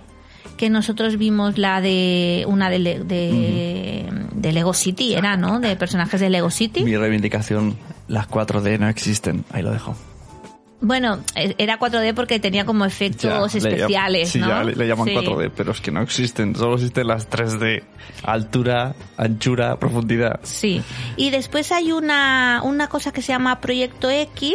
que 0.58 0.70
nosotros 0.70 1.16
vimos 1.18 1.56
la 1.56 1.80
de 1.80 2.44
una 2.48 2.68
de, 2.68 2.98
de 4.34 4.52
Lego 4.52 4.74
City, 4.74 5.14
era, 5.14 5.36
¿no? 5.36 5.60
De 5.60 5.76
personajes 5.76 6.20
de 6.20 6.30
Lego 6.30 6.50
City. 6.50 6.82
Mi 6.82 6.96
reivindicación, 6.96 7.76
las 8.08 8.28
4D 8.28 8.78
no 8.78 8.88
existen. 8.88 9.44
Ahí 9.52 9.62
lo 9.62 9.70
dejo. 9.70 9.94
Bueno, 10.80 11.18
e- 11.34 11.56
era 11.58 11.78
4D 11.78 12.14
porque 12.14 12.38
tenía 12.38 12.64
como 12.64 12.84
efectos 12.84 13.22
Ya, 13.24 13.38
le 13.40 13.46
llam- 13.46 13.56
especiales, 13.74 14.28
sí, 14.30 14.38
¿no? 14.38 14.46
ya 14.48 14.62
le, 14.62 14.76
le 14.76 14.86
llaman 14.86 15.08
Sí. 15.08 15.14
4D, 15.14 15.50
pero 15.56 15.72
es 15.72 15.80
que 15.80 15.90
no 15.90 16.00
existen. 16.02 16.54
Solo 16.54 16.74
existen 16.76 17.06
las 17.08 17.28
3D. 17.28 17.82
Altura, 18.22 18.94
anchura, 19.16 19.76
profundidad. 19.78 20.40
Sí. 20.44 20.80
Y 21.16 21.30
después 21.30 21.72
hay 21.72 21.90
una, 21.92 22.60
una 22.64 22.88
cosa 22.88 23.12
que 23.12 23.22
se 23.22 23.32
llama 23.32 23.60
Proyecto 23.60 24.08
X, 24.08 24.54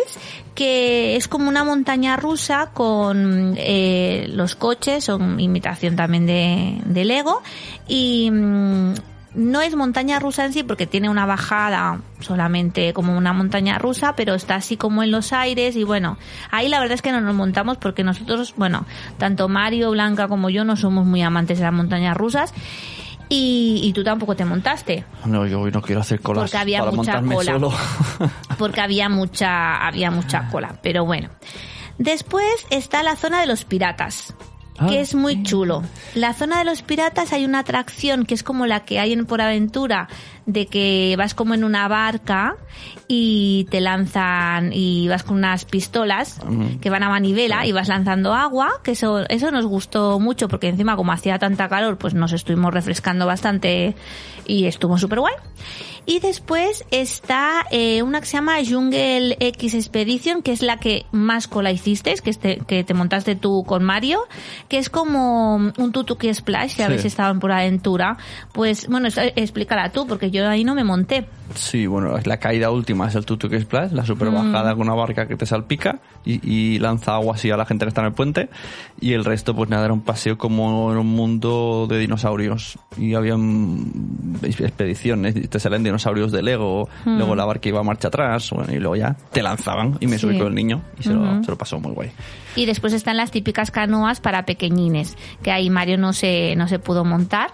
que 0.56 1.16
es 1.18 1.28
como 1.28 1.50
una 1.50 1.64
montaña 1.64 2.16
rusa 2.18 2.72
con 2.74 3.56
eh, 3.58 4.28
los 4.30 4.56
coches, 4.56 5.04
son 5.04 5.40
imitación 5.40 5.96
también 5.96 6.26
de, 6.26 6.78
de 6.86 7.06
Lego. 7.06 7.42
Y 7.88 8.30
mm, 8.32 8.94
no 9.36 9.62
es 9.62 9.76
montaña 9.76 10.20
rusa 10.20 10.46
en 10.46 10.54
sí 10.54 10.64
porque 10.64 10.86
tiene 10.88 11.10
una 11.10 11.26
bajada 11.26 12.00
solamente 12.20 12.94
como 12.94 13.18
una 13.18 13.34
montaña 13.34 13.78
rusa, 13.78 14.16
pero 14.16 14.34
está 14.34 14.56
así 14.56 14.78
como 14.78 15.04
en 15.04 15.12
los 15.12 15.34
aires 15.34 15.76
y 15.76 15.84
bueno, 15.84 16.18
ahí 16.52 16.70
la 16.70 16.80
verdad 16.80 16.96
es 16.96 17.02
que 17.02 17.12
no 17.12 17.22
nos 17.22 17.34
montamos 17.36 17.78
porque 17.78 18.04
nosotros, 18.04 18.54
bueno, 18.58 18.86
tanto 19.18 19.48
Mario, 19.50 19.92
Blanca 19.92 20.28
como 20.28 20.50
yo 20.50 20.64
no 20.66 20.76
somos 20.76 21.06
muy 21.06 21.22
amantes 21.22 21.58
de 21.58 21.64
las 21.66 21.74
montañas 21.74 22.16
rusas 22.16 22.54
y, 23.30 23.80
y 23.84 23.94
tú 23.94 24.04
tampoco 24.04 24.36
te 24.36 24.46
montaste. 24.46 25.06
No, 25.26 25.48
yo 25.48 25.62
hoy 25.62 25.72
no 25.72 25.82
quiero 25.82 26.02
hacer 26.02 26.20
colas 26.22 26.44
Porque 26.44 26.58
había 26.58 26.80
para 26.80 26.92
mucha 26.92 27.22
montarme 27.22 27.36
cola. 27.36 27.52
solo. 27.54 27.74
porque 28.60 28.82
había 28.82 29.10
mucha 29.10 29.88
había 29.88 30.12
mucha 30.12 30.50
cola, 30.50 30.76
pero 30.84 31.06
bueno. 31.06 31.30
Después 31.98 32.66
está 32.70 33.04
la 33.04 33.16
zona 33.16 33.40
de 33.42 33.48
los 33.48 33.66
piratas, 33.66 34.36
Ah, 34.78 34.88
que 34.88 35.02
es 35.02 35.14
muy 35.14 35.44
chulo. 35.44 35.84
La 36.16 36.34
zona 36.34 36.60
de 36.60 36.66
los 36.66 36.82
piratas 36.82 37.32
hay 37.32 37.46
una 37.46 37.60
atracción 37.60 38.26
que 38.26 38.34
es 38.34 38.44
como 38.44 38.66
la 38.66 38.86
que 38.86 39.00
hay 39.00 39.14
en 39.14 39.26
Por 39.26 39.42
Aventura, 39.42 40.08
de 40.46 40.66
que 40.68 41.16
vas 41.18 41.34
como 41.34 41.54
en 41.54 41.64
una 41.64 41.88
barca 41.88 42.56
y 43.08 43.66
te 43.70 43.80
lanzan 43.82 44.72
y 44.74 45.08
vas 45.08 45.24
con 45.24 45.38
unas 45.38 45.66
pistolas 45.66 46.40
que 46.82 46.90
van 46.90 47.04
a 47.04 47.10
manivela 47.10 47.66
y 47.66 47.72
vas 47.72 47.88
lanzando 47.88 48.34
agua, 48.34 48.70
que 48.84 48.92
eso 48.92 49.24
eso 49.30 49.52
nos 49.52 49.66
gustó 49.66 50.20
mucho 50.20 50.48
porque 50.48 50.68
encima 50.68 50.96
como 50.96 51.12
hacía 51.12 51.40
tanta 51.40 51.70
calor, 51.70 51.98
pues 51.98 52.14
nos 52.14 52.34
estuvimos 52.34 52.74
refrescando 52.74 53.26
bastante 53.26 53.96
y 54.46 54.66
estuvo 54.66 54.98
súper 54.98 55.20
guay. 55.20 55.34
Y 56.06 56.20
después 56.20 56.84
está 56.92 57.66
eh, 57.72 58.02
una 58.04 58.20
que 58.20 58.26
se 58.26 58.34
llama 58.36 58.56
Jungle 58.70 59.38
X 59.40 59.74
Expedition, 59.74 60.42
que 60.42 60.52
es 60.52 60.62
la 60.62 60.76
que 60.78 61.06
más 61.14 61.48
cola 61.48 61.72
hiciste, 61.72 62.14
que, 62.22 62.30
este, 62.30 62.58
que 62.68 62.84
te 62.84 62.94
montaste 62.94 63.36
tú 63.38 63.64
con 63.66 63.86
Mario, 63.86 64.20
que 64.68 64.80
es 64.80 64.90
como 64.90 65.56
un 65.56 65.92
tutuki 65.94 66.34
splash, 66.34 66.72
si 66.72 66.76
Sí. 66.76 66.82
habéis 66.84 67.06
estado 67.06 67.32
en 67.32 67.40
Pura 67.40 67.60
Aventura. 67.60 68.18
Pues, 68.52 68.88
bueno, 68.90 69.08
explícala 69.16 69.94
tú, 69.94 70.06
porque 70.06 70.30
yo 70.34 70.50
ahí 70.50 70.66
no 70.66 70.76
me 70.76 70.84
monté. 70.84 71.26
Sí, 71.56 71.88
bueno, 71.88 72.18
la 72.26 72.38
caída 72.38 72.72
última 72.72 73.08
es 73.08 73.16
el 73.16 73.26
Tutuk 73.26 73.54
Splash, 73.58 73.92
la 73.92 74.06
super 74.06 74.30
Mm. 74.32 74.34
bajada 74.34 74.74
con 74.76 74.88
una 74.88 74.96
barca 74.96 75.28
que 75.28 75.36
te 75.38 75.46
salpica 75.46 76.00
y, 76.26 76.42
y 76.76 76.80
lanza 76.80 77.14
agua 77.16 77.36
así 77.36 77.50
a 77.52 77.56
la 77.58 77.66
gente 77.66 77.86
que 77.86 77.90
está 77.90 78.02
en 78.02 78.08
el 78.08 78.14
puente. 78.14 78.50
Y 79.00 79.14
el 79.14 79.24
resto, 79.24 79.56
pues 79.56 79.70
nada, 79.70 79.86
era 79.86 79.94
un 79.94 80.02
paseo 80.02 80.38
como 80.38 80.92
en 80.92 80.98
un 80.98 81.08
mundo 81.08 81.86
de 81.88 82.00
dinosaurios. 82.00 82.78
Y 82.98 83.14
habían 83.14 83.86
expediciones, 84.42 85.36
y 85.36 85.48
te 85.48 85.60
salen 85.60 85.84
dinosaurios 85.84 86.32
de 86.32 86.42
Lego, 86.42 86.90
luego 87.06 87.36
la 87.36 87.46
barca 87.46 87.70
iba 87.70 87.80
a 87.80 87.84
marcha 87.84 88.08
atrás, 88.08 88.50
bueno, 88.52 88.74
y 88.74 88.80
luego 88.80 88.96
ya 88.96 89.16
te 89.32 89.44
lanzaban 89.44 89.98
y 90.00 90.08
me 90.08 90.18
subí 90.18 90.34
Sí. 90.34 90.40
con 90.40 90.48
el 90.48 90.56
niño 90.56 90.82
y 91.00 91.04
se, 91.04 91.14
lo, 91.14 91.44
se 91.44 91.52
lo 91.52 91.58
pasó 91.58 91.80
muy 91.80 91.92
guay. 91.92 92.12
Y 92.56 92.66
después 92.66 92.94
están 92.94 93.18
las 93.18 93.32
típicas 93.32 93.72
canoas 93.72 94.20
para 94.20 94.46
pequeñines, 94.46 95.18
que 95.44 95.52
ahí 95.52 95.70
Mario 95.70 95.98
no 95.98 96.14
se, 96.14 96.56
no 96.56 96.68
se 96.68 96.80
pudo 96.80 97.04
montar. 97.06 97.52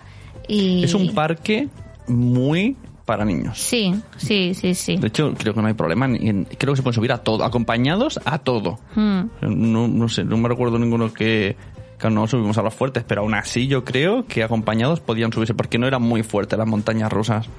Y... 0.47 0.83
Es 0.83 0.93
un 0.93 1.13
parque 1.13 1.67
muy 2.09 2.75
para 3.05 3.25
niños. 3.25 3.57
Sí, 3.57 3.95
sí, 4.17 4.53
sí, 4.53 4.75
sí. 4.75 4.97
De 4.97 5.07
hecho, 5.07 5.33
creo 5.35 5.53
que 5.53 5.61
no 5.61 5.67
hay 5.67 5.73
problema. 5.73 6.07
creo 6.07 6.73
que 6.73 6.77
se 6.77 6.83
pueden 6.83 6.93
subir 6.93 7.11
a 7.11 7.17
todo, 7.17 7.43
acompañados 7.43 8.19
a 8.23 8.37
todo. 8.37 8.79
Mm. 8.93 9.21
No, 9.41 9.87
no 9.87 10.09
sé, 10.09 10.23
no 10.23 10.37
me 10.37 10.47
recuerdo 10.47 10.77
ninguno 10.77 11.11
que, 11.11 11.57
que 11.97 12.09
no 12.11 12.27
subimos 12.27 12.57
a 12.59 12.61
los 12.61 12.73
fuertes, 12.73 13.03
pero 13.07 13.21
aún 13.21 13.33
así 13.33 13.67
yo 13.67 13.83
creo 13.83 14.27
que 14.27 14.43
acompañados 14.43 14.99
podían 14.99 15.33
subirse 15.33 15.55
porque 15.55 15.79
no 15.79 15.87
eran 15.87 16.03
muy 16.03 16.21
fuertes 16.21 16.59
las 16.59 16.67
montañas 16.67 17.11
rusas. 17.11 17.49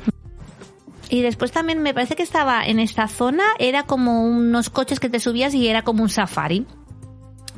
Y 1.09 1.23
después 1.23 1.51
también 1.51 1.83
me 1.83 1.93
parece 1.93 2.15
que 2.15 2.23
estaba 2.23 2.65
en 2.65 2.79
esta 2.79 3.09
zona, 3.09 3.43
era 3.59 3.83
como 3.83 4.23
unos 4.25 4.71
coches 4.71 5.01
que 5.01 5.09
te 5.09 5.19
subías 5.19 5.53
y 5.55 5.67
era 5.67 5.83
como 5.83 6.05
un 6.05 6.09
safari 6.09 6.65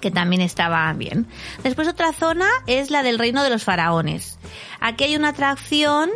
que 0.01 0.11
también 0.11 0.43
estaba 0.43 0.93
bien. 0.95 1.27
Después 1.63 1.89
otra 1.89 2.13
zona 2.13 2.47
es 2.67 2.91
la 2.91 3.03
del 3.03 3.19
reino 3.19 3.43
de 3.45 3.51
los 3.51 3.65
faraones. 3.65 4.39
Aquí 4.81 5.05
hay 5.05 5.17
una 5.17 5.29
atracción 5.29 6.11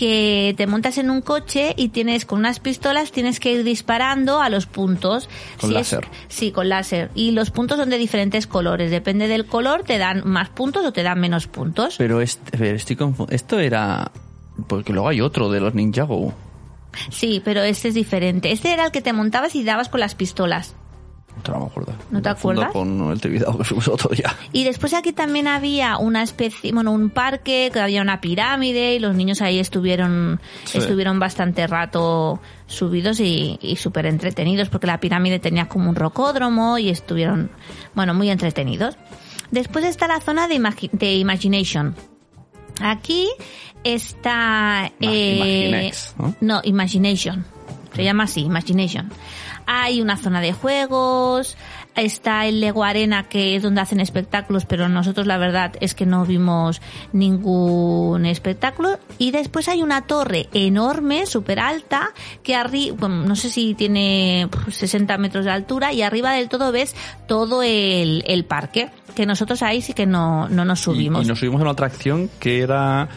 que 0.00 0.54
te 0.56 0.66
montas 0.66 0.96
en 0.96 1.10
un 1.10 1.20
coche 1.20 1.74
y 1.76 1.90
tienes 1.90 2.24
con 2.24 2.38
unas 2.38 2.58
pistolas 2.58 3.12
tienes 3.12 3.38
que 3.38 3.52
ir 3.52 3.64
disparando 3.64 4.40
a 4.40 4.48
los 4.48 4.64
puntos. 4.64 5.28
Con 5.60 5.74
láser. 5.74 6.08
sí, 6.28 6.52
con 6.52 6.70
láser. 6.70 7.10
Y 7.14 7.32
los 7.32 7.50
puntos 7.50 7.76
son 7.76 7.90
de 7.90 7.98
diferentes 7.98 8.46
colores. 8.46 8.90
Depende 8.90 9.28
del 9.28 9.44
color, 9.44 9.82
te 9.82 9.98
dan 9.98 10.22
más 10.24 10.48
puntos 10.48 10.86
o 10.86 10.92
te 10.94 11.02
dan 11.02 11.20
menos 11.20 11.48
puntos. 11.48 11.96
Pero 11.98 12.22
este, 12.22 12.56
ver, 12.56 12.76
estoy 12.76 12.96
Esto 13.28 13.58
era... 13.58 14.10
Porque 14.68 14.94
luego 14.94 15.10
hay 15.10 15.20
otro 15.20 15.50
de 15.50 15.60
los 15.60 15.74
Ninjago. 15.74 16.32
Sí, 17.10 17.42
pero 17.44 17.62
este 17.62 17.88
es 17.88 17.94
diferente. 17.94 18.52
Este 18.52 18.72
era 18.72 18.86
el 18.86 18.92
que 18.92 19.02
te 19.02 19.12
montabas 19.12 19.54
y 19.54 19.64
dabas 19.64 19.90
con 19.90 20.00
las 20.00 20.14
pistolas. 20.14 20.76
No 21.48 21.60
me 21.60 21.66
acuerdo. 21.66 21.92
¿No 22.10 22.22
te 22.22 22.28
acuerdas? 22.28 22.72
con 22.72 23.10
el 23.12 23.20
TV 23.20 23.38
que 23.58 23.64
fuimos 23.64 23.88
otro 23.88 24.10
día. 24.10 24.34
Y 24.52 24.64
después 24.64 24.94
aquí 24.94 25.12
también 25.12 25.46
había 25.48 25.96
una 25.98 26.22
especie, 26.22 26.72
bueno, 26.72 26.92
un 26.92 27.10
parque, 27.10 27.70
que 27.72 27.80
había 27.80 28.02
una 28.02 28.20
pirámide 28.20 28.94
y 28.94 28.98
los 28.98 29.14
niños 29.14 29.40
ahí 29.42 29.58
estuvieron, 29.58 30.40
Sí. 30.64 30.78
estuvieron 30.78 31.18
bastante 31.18 31.66
rato 31.66 32.40
subidos 32.66 33.20
y, 33.20 33.58
y 33.62 33.76
súper 33.76 34.06
entretenidos 34.06 34.68
porque 34.68 34.86
la 34.86 35.00
pirámide 35.00 35.38
tenía 35.38 35.68
como 35.68 35.88
un 35.90 35.96
rocódromo 35.96 36.78
y 36.78 36.88
estuvieron, 36.90 37.50
bueno, 37.94 38.14
muy 38.14 38.30
entretenidos. 38.30 38.96
Después 39.50 39.84
está 39.84 40.06
la 40.06 40.20
zona 40.20 40.46
de, 40.46 40.54
imagi- 40.56 40.90
de 40.92 41.14
Imagination. 41.16 41.96
Aquí 42.80 43.28
está... 43.84 44.90
Imaginex, 45.00 46.14
¿no? 46.18 46.34
No, 46.40 46.60
Imagination. 46.64 47.44
Se 47.94 48.04
llama 48.04 48.24
así, 48.24 48.40
Imagination. 48.42 49.10
Hay 49.66 50.00
una 50.00 50.16
zona 50.16 50.40
de 50.40 50.52
juegos, 50.52 51.56
está 51.94 52.46
el 52.46 52.60
Lego 52.60 52.84
Arena 52.84 53.28
que 53.28 53.56
es 53.56 53.62
donde 53.62 53.80
hacen 53.80 54.00
espectáculos, 54.00 54.64
pero 54.64 54.88
nosotros 54.88 55.26
la 55.26 55.38
verdad 55.38 55.72
es 55.80 55.94
que 55.94 56.06
no 56.06 56.24
vimos 56.24 56.80
ningún 57.12 58.26
espectáculo. 58.26 58.98
Y 59.18 59.30
después 59.30 59.68
hay 59.68 59.82
una 59.82 60.02
torre 60.02 60.48
enorme, 60.52 61.26
súper 61.26 61.60
alta, 61.60 62.12
que 62.42 62.54
arriba, 62.54 63.08
no 63.08 63.36
sé 63.36 63.50
si 63.50 63.74
tiene 63.74 64.48
pf, 64.50 64.70
60 64.72 65.18
metros 65.18 65.44
de 65.44 65.50
altura 65.50 65.92
y 65.92 66.02
arriba 66.02 66.32
del 66.32 66.48
todo 66.48 66.72
ves 66.72 66.94
todo 67.26 67.62
el, 67.62 68.24
el 68.26 68.44
parque, 68.44 68.90
que 69.14 69.26
nosotros 69.26 69.62
ahí 69.62 69.82
sí 69.82 69.92
que 69.92 70.06
no, 70.06 70.48
no 70.48 70.64
nos 70.64 70.80
Y, 70.80 70.84
subimos. 70.84 71.24
y 71.24 71.28
nos 71.28 71.38
subimos 71.38 71.60
a 71.60 71.62
una 71.62 71.72
atracción 71.72 72.30
que 72.38 72.60
era 72.60 73.08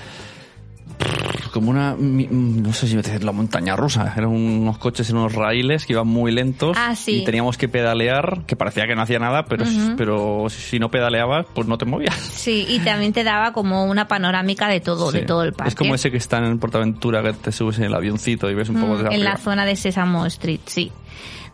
como 1.51 1.69
una 1.69 1.95
no 2.00 2.74
sé 2.74 2.88
si 2.88 2.95
decir 2.95 3.24
la 3.24 3.31
montaña 3.31 3.75
rusa 3.75 4.12
eran 4.17 4.29
unos 4.29 4.77
coches 4.79 5.10
en 5.12 5.17
unos 5.17 5.33
raíles 5.33 5.86
que 5.86 5.93
iban 5.93 6.07
muy 6.07 6.31
lentos 6.31 6.75
Ah, 6.79 6.95
sí. 6.95 7.17
y 7.22 7.24
teníamos 7.25 7.57
que 7.57 7.67
pedalear 7.69 8.41
que 8.48 8.55
parecía 8.55 8.88
que 8.88 8.95
no 8.95 9.03
hacía 9.03 9.19
nada 9.19 9.45
pero 9.45 9.65
pero 9.95 10.45
si 10.50 10.79
no 10.79 10.89
pedaleabas 10.89 11.45
pues 11.53 11.67
no 11.67 11.77
te 11.77 11.86
movías 11.86 12.15
Sí, 12.15 12.65
y 12.67 12.79
también 12.79 13.13
te 13.13 13.24
daba 13.24 13.53
como 13.53 13.86
una 13.86 14.07
panorámica 14.07 14.67
de 14.67 14.79
todo, 14.79 15.12
de 15.12 15.22
todo 15.22 15.43
el 15.43 15.53
parque. 15.53 15.69
es 15.69 15.75
como 15.75 15.93
ese 15.95 16.10
que 16.12 16.17
está 16.17 16.38
en 16.39 16.57
Portaventura 16.60 17.22
que 17.22 17.33
te 17.33 17.51
subes 17.51 17.77
en 17.77 17.86
el 17.86 17.93
avioncito 17.93 18.50
y 18.50 18.55
ves 18.55 18.69
un 18.69 18.75
poco 18.81 18.93
Mm, 18.93 18.98
de 18.98 19.01
en 19.01 19.07
arriba. 19.07 19.24
la 19.31 19.38
zona 19.38 19.65
de 19.65 19.75
Sésamo 19.75 20.25
Street, 20.25 20.60
sí. 20.65 20.91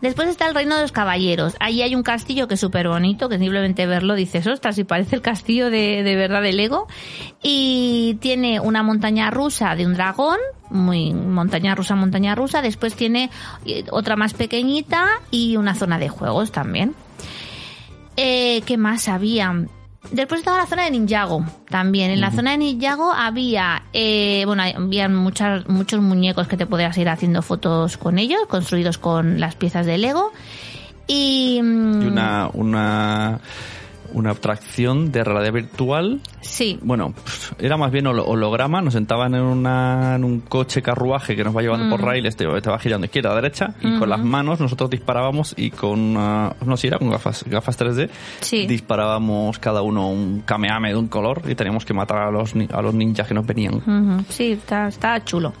Después 0.00 0.28
está 0.28 0.48
el 0.48 0.54
Reino 0.54 0.76
de 0.76 0.80
los 0.82 0.92
Caballeros. 0.92 1.56
Ahí 1.60 1.82
hay 1.82 1.94
un 1.94 2.02
castillo 2.02 2.48
que 2.48 2.54
es 2.54 2.60
súper 2.60 2.88
bonito, 2.88 3.28
que 3.28 3.38
simplemente 3.38 3.84
verlo 3.86 4.14
dices, 4.14 4.46
ostras, 4.46 4.74
si 4.76 4.84
parece 4.84 5.14
el 5.14 5.20
castillo 5.20 5.66
de, 5.70 6.02
de 6.02 6.16
verdad 6.16 6.40
de 6.40 6.54
Lego. 6.54 6.86
Y 7.42 8.16
tiene 8.20 8.60
una 8.60 8.82
montaña 8.82 9.30
rusa 9.30 9.39
de 9.48 9.86
un 9.86 9.94
dragón, 9.94 10.36
muy 10.68 11.14
montaña 11.14 11.74
rusa, 11.74 11.94
montaña 11.94 12.34
rusa. 12.34 12.60
Después 12.60 12.94
tiene 12.94 13.30
eh, 13.64 13.84
otra 13.90 14.14
más 14.14 14.34
pequeñita 14.34 15.06
y 15.30 15.56
una 15.56 15.74
zona 15.74 15.98
de 15.98 16.10
juegos 16.10 16.52
también. 16.52 16.94
Eh, 18.16 18.60
¿Qué 18.66 18.76
más 18.76 19.08
había? 19.08 19.64
Después 20.12 20.40
estaba 20.40 20.58
la 20.58 20.66
zona 20.66 20.84
de 20.84 20.90
Ninjago 20.90 21.44
también. 21.70 22.10
En 22.10 22.20
la 22.20 22.30
zona 22.30 22.50
de 22.50 22.58
Ninjago 22.58 23.12
había, 23.12 23.84
eh, 23.94 24.42
bueno, 24.44 24.62
había 24.62 25.08
muchas, 25.08 25.66
muchos 25.66 26.02
muñecos 26.02 26.46
que 26.46 26.58
te 26.58 26.66
podías 26.66 26.96
ir 26.98 27.08
haciendo 27.08 27.40
fotos 27.40 27.96
con 27.96 28.18
ellos, 28.18 28.40
construidos 28.46 28.98
con 28.98 29.40
las 29.40 29.54
piezas 29.54 29.86
de 29.86 29.96
Lego. 29.96 30.32
Y, 31.06 31.60
mm, 31.62 32.02
y 32.02 32.06
una 32.06 32.50
una 32.52 33.40
una 34.12 34.30
atracción 34.30 35.12
de 35.12 35.24
realidad 35.24 35.52
virtual. 35.52 36.20
Sí. 36.40 36.78
Bueno, 36.82 37.14
era 37.58 37.76
más 37.76 37.90
bien 37.92 38.06
holo- 38.06 38.24
holograma. 38.26 38.80
Nos 38.82 38.94
sentaban 38.94 39.34
en, 39.34 39.42
una, 39.42 40.14
en 40.16 40.24
un 40.24 40.40
coche 40.40 40.82
carruaje 40.82 41.36
que 41.36 41.44
nos 41.44 41.56
va 41.56 41.62
llevando 41.62 41.86
Mm. 41.86 41.90
por 41.90 42.02
raíles, 42.02 42.36
te, 42.36 42.44
te 42.60 42.70
va 42.70 42.78
girando 42.78 43.04
izquierda 43.06 43.32
a 43.32 43.34
derecha 43.34 43.74
y 43.80 43.98
con 43.98 44.08
las 44.08 44.20
manos 44.22 44.60
nosotros 44.60 44.90
disparábamos 44.90 45.54
y 45.56 45.70
con, 45.70 46.14
ah, 46.16 46.54
no 46.64 46.76
sé, 46.76 46.88
era 46.88 46.98
con 46.98 47.10
gafas, 47.10 47.44
gafas 47.46 47.76
3D, 47.78 48.08
Sí. 48.40 48.66
disparábamos 48.66 49.58
cada 49.58 49.82
uno 49.82 50.08
un 50.10 50.42
kameame 50.44 50.90
de 50.90 50.96
un 50.96 51.08
color 51.08 51.42
y 51.48 51.54
teníamos 51.54 51.84
que 51.84 51.94
matar 51.94 52.18
a 52.18 52.30
los, 52.30 52.54
a 52.72 52.82
los 52.82 52.94
ninjas 52.94 53.26
que 53.28 53.34
nos 53.34 53.46
venían. 53.46 54.24
Sí, 54.28 54.52
está, 54.52 54.88
está 54.88 55.22
chulo. 55.24 55.52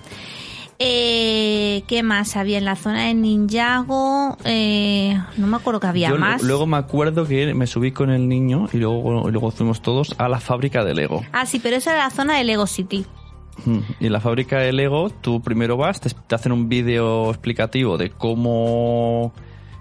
Eh, 0.82 1.82
¿Qué 1.86 2.02
más 2.02 2.36
había 2.36 2.56
en 2.56 2.64
la 2.64 2.74
zona 2.74 3.04
de 3.04 3.12
Ninjago? 3.12 4.38
Eh, 4.46 5.14
no 5.36 5.46
me 5.46 5.58
acuerdo 5.58 5.78
que 5.78 5.86
había 5.88 6.08
Yo 6.08 6.16
más. 6.16 6.42
luego 6.42 6.66
me 6.66 6.78
acuerdo 6.78 7.26
que 7.26 7.52
me 7.52 7.66
subí 7.66 7.92
con 7.92 8.08
el 8.08 8.26
niño 8.28 8.66
y 8.72 8.78
luego, 8.78 9.28
y 9.28 9.30
luego 9.32 9.50
fuimos 9.50 9.82
todos 9.82 10.14
a 10.16 10.26
la 10.30 10.40
fábrica 10.40 10.82
de 10.82 10.94
Lego. 10.94 11.22
Ah, 11.32 11.44
sí, 11.44 11.58
pero 11.60 11.76
esa 11.76 11.92
era 11.92 12.04
la 12.04 12.10
zona 12.10 12.38
de 12.38 12.44
Lego 12.44 12.66
City. 12.66 13.04
Mm, 13.66 13.78
Y 14.00 14.06
en 14.06 14.12
la 14.14 14.20
fábrica 14.20 14.58
de 14.60 14.72
Lego, 14.72 15.10
tú 15.10 15.42
primero 15.42 15.76
vas, 15.76 16.00
te, 16.00 16.08
te 16.08 16.34
hacen 16.34 16.50
un 16.52 16.70
vídeo 16.70 17.28
explicativo 17.28 17.98
de 17.98 18.08
cómo 18.08 19.34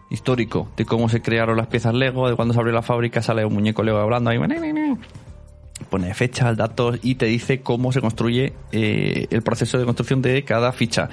histórico, 0.10 0.68
de 0.76 0.84
cómo 0.84 1.08
se 1.08 1.22
crearon 1.22 1.56
las 1.56 1.68
piezas 1.68 1.94
Lego, 1.94 2.28
de 2.30 2.36
cuando 2.36 2.54
se 2.54 2.60
abrió 2.60 2.74
la 2.76 2.82
fábrica, 2.82 3.22
sale 3.22 3.46
un 3.46 3.54
muñeco 3.54 3.84
Lego 3.84 4.00
hablando 4.00 4.32
ahí, 4.32 4.38
pone 5.90 6.14
fechas, 6.14 6.56
datos 6.56 7.00
y 7.02 7.16
te 7.16 7.26
dice 7.26 7.62
cómo 7.62 7.92
se 7.92 8.02
construye 8.02 8.54
eh, 8.72 9.28
el 9.30 9.42
proceso 9.42 9.78
de 9.78 9.86
construcción 9.86 10.22
de 10.22 10.44
cada 10.44 10.72
ficha. 10.72 11.10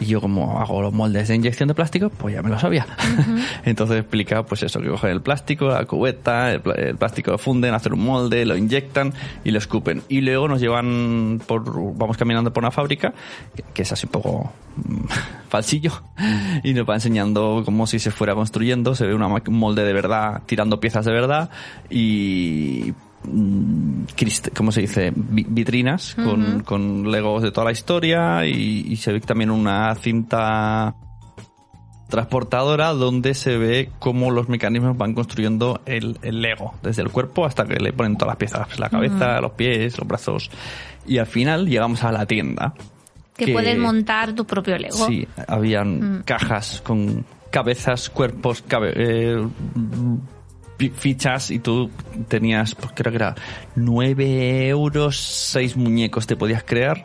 Y 0.00 0.06
yo 0.06 0.20
como 0.20 0.60
hago 0.60 0.80
los 0.80 0.92
moldes 0.92 1.26
de 1.26 1.34
inyección 1.34 1.68
de 1.68 1.74
plástico, 1.74 2.08
pues 2.08 2.34
ya 2.34 2.42
me 2.42 2.50
lo 2.50 2.58
sabía. 2.58 2.86
Entonces 3.64 3.98
explica 3.98 4.44
pues 4.44 4.62
eso, 4.62 4.80
que 4.80 4.88
cogen 4.88 5.10
el 5.10 5.22
plástico, 5.22 5.68
la 5.68 5.84
cubeta, 5.86 6.52
el, 6.52 6.62
el 6.76 6.96
plástico 6.96 7.32
lo 7.32 7.38
funden, 7.38 7.74
hacen 7.74 7.94
un 7.94 8.04
molde, 8.04 8.44
lo 8.44 8.56
inyectan 8.56 9.12
y 9.42 9.50
lo 9.50 9.58
escupen. 9.58 10.02
Y 10.08 10.20
luego 10.20 10.46
nos 10.46 10.60
llevan 10.60 11.40
por, 11.46 11.64
vamos 11.96 12.16
caminando 12.16 12.52
por 12.52 12.62
una 12.62 12.70
fábrica, 12.70 13.12
que, 13.56 13.64
que 13.74 13.82
es 13.82 13.92
así 13.92 14.06
un 14.06 14.12
poco 14.12 14.52
mm, 14.76 15.04
falsillo, 15.48 15.92
y 16.62 16.74
nos 16.74 16.88
va 16.88 16.94
enseñando 16.94 17.62
como 17.64 17.86
si 17.88 17.98
se 17.98 18.12
fuera 18.12 18.34
construyendo, 18.34 18.94
se 18.94 19.06
ve 19.06 19.14
una 19.14 19.26
un 19.26 19.58
molde 19.58 19.84
de 19.84 19.92
verdad, 19.92 20.42
tirando 20.46 20.80
piezas 20.80 21.04
de 21.04 21.12
verdad 21.12 21.50
y 21.90 22.92
mm, 22.92 23.07
¿cómo 24.56 24.72
se 24.72 24.80
dice? 24.82 25.12
Vi- 25.14 25.46
vitrinas 25.48 26.14
con, 26.14 26.60
con 26.60 27.10
legos 27.10 27.42
de 27.42 27.50
toda 27.52 27.66
la 27.66 27.72
historia 27.72 28.46
y, 28.46 28.86
y 28.88 28.96
se 28.96 29.12
ve 29.12 29.20
también 29.20 29.50
una 29.50 29.94
cinta 29.96 30.94
transportadora 32.08 32.88
donde 32.94 33.34
se 33.34 33.58
ve 33.58 33.90
cómo 33.98 34.30
los 34.30 34.48
mecanismos 34.48 34.96
van 34.96 35.12
construyendo 35.12 35.82
el, 35.84 36.18
el 36.22 36.40
Lego, 36.40 36.74
desde 36.82 37.02
el 37.02 37.10
cuerpo 37.10 37.44
hasta 37.44 37.66
que 37.66 37.74
le 37.80 37.92
ponen 37.92 38.16
todas 38.16 38.30
las 38.32 38.36
piezas, 38.38 38.78
la 38.78 38.88
cabeza, 38.88 39.40
los 39.42 39.52
pies, 39.52 39.98
los 39.98 40.08
brazos. 40.08 40.50
Y 41.06 41.18
al 41.18 41.26
final 41.26 41.66
llegamos 41.66 42.02
a 42.04 42.12
la 42.12 42.24
tienda. 42.24 42.72
Que, 43.36 43.52
puedes 43.52 43.78
montar 43.78 44.32
tu 44.34 44.44
propio 44.46 44.76
Lego. 44.78 45.06
Sí, 45.06 45.28
habían 45.46 46.22
cajas 46.24 46.80
con 46.80 47.24
cabezas, 47.50 48.08
cuerpos, 48.10 48.62
cabe- 48.66 48.94
eh, 48.96 49.46
fichas 50.94 51.50
y 51.50 51.58
tú 51.58 51.90
tenías, 52.28 52.74
pues 52.74 52.92
creo 52.94 53.12
que 53.12 53.16
era 53.16 53.34
9 53.74 54.68
euros, 54.68 55.16
6 55.18 55.76
muñecos 55.76 56.26
te 56.26 56.36
podías 56.36 56.62
crear 56.62 57.04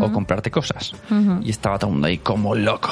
o 0.00 0.12
comprarte 0.12 0.50
cosas. 0.50 0.94
Y 1.42 1.50
estaba 1.50 1.78
todo 1.78 1.88
el 1.88 1.94
mundo 1.94 2.08
ahí 2.08 2.18
como 2.18 2.54
loco. 2.54 2.90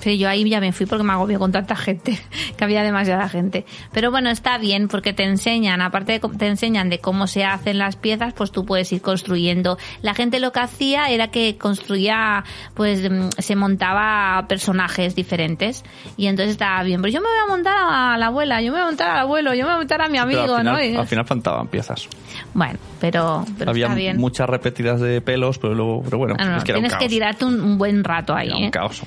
Sí, 0.00 0.18
yo 0.18 0.28
ahí 0.28 0.48
ya 0.48 0.60
me 0.60 0.72
fui 0.72 0.86
porque 0.86 1.04
me 1.04 1.12
agobió 1.12 1.38
con 1.38 1.52
tanta 1.52 1.76
gente, 1.76 2.18
que 2.56 2.64
había 2.64 2.82
demasiada 2.82 3.28
gente. 3.28 3.64
Pero 3.92 4.10
bueno, 4.10 4.30
está 4.30 4.58
bien 4.58 4.88
porque 4.88 5.12
te 5.12 5.24
enseñan, 5.24 5.80
aparte 5.82 6.12
de 6.12 6.20
te 6.20 6.46
enseñan 6.46 6.88
de 6.90 6.98
cómo 6.98 7.26
se 7.26 7.44
hacen 7.44 7.78
las 7.78 7.96
piezas, 7.96 8.32
pues 8.32 8.50
tú 8.50 8.64
puedes 8.64 8.90
ir 8.92 9.02
construyendo. 9.02 9.78
La 10.02 10.14
gente 10.14 10.40
lo 10.40 10.52
que 10.52 10.60
hacía 10.60 11.10
era 11.10 11.28
que 11.28 11.56
construía, 11.58 12.44
pues 12.74 13.10
mm, 13.10 13.28
se 13.38 13.56
montaba 13.56 14.46
personajes 14.48 15.14
diferentes 15.14 15.84
y 16.16 16.26
entonces 16.26 16.52
estaba 16.52 16.82
bien. 16.82 17.00
Pero 17.02 17.12
yo 17.12 17.20
me 17.20 17.28
voy 17.28 17.38
a 17.44 17.46
montar 17.46 17.76
a 17.78 18.16
la 18.18 18.26
abuela, 18.26 18.60
yo 18.60 18.72
me 18.72 18.78
voy 18.78 18.82
a 18.82 18.86
montar 18.86 19.10
al 19.10 19.18
abuelo, 19.18 19.54
yo 19.54 19.60
me 19.64 19.64
voy 19.64 19.74
a 19.74 19.78
montar 19.78 20.02
a 20.02 20.08
mi 20.08 20.12
Pero 20.12 20.22
amigo, 20.22 20.54
al 20.54 20.60
final, 20.60 20.74
¿no? 20.74 20.82
Y- 20.84 20.96
al 20.96 21.06
final 21.06 21.26
faltaban 21.26 21.68
piezas. 21.68 22.08
Bueno, 22.54 22.78
pero, 23.00 23.44
pero 23.58 23.70
Había 23.70 23.86
está 23.86 23.94
bien. 23.96 24.16
muchas 24.16 24.48
repetidas 24.48 25.00
de 25.00 25.20
pelos, 25.20 25.58
pero 25.58 25.74
luego, 25.74 26.02
pero 26.02 26.18
bueno, 26.18 26.34
no, 26.36 26.56
es 26.56 26.64
que 26.64 26.72
era 26.72 26.78
un 26.78 26.84
tienes 26.84 26.98
que 26.98 27.08
tirarte 27.08 27.44
un, 27.44 27.60
un 27.60 27.78
buen 27.78 28.02
rato 28.04 28.34
ahí. 28.34 28.48
Era 28.48 28.58
¿eh? 28.58 28.64
un 28.64 28.70
caos. 28.70 29.02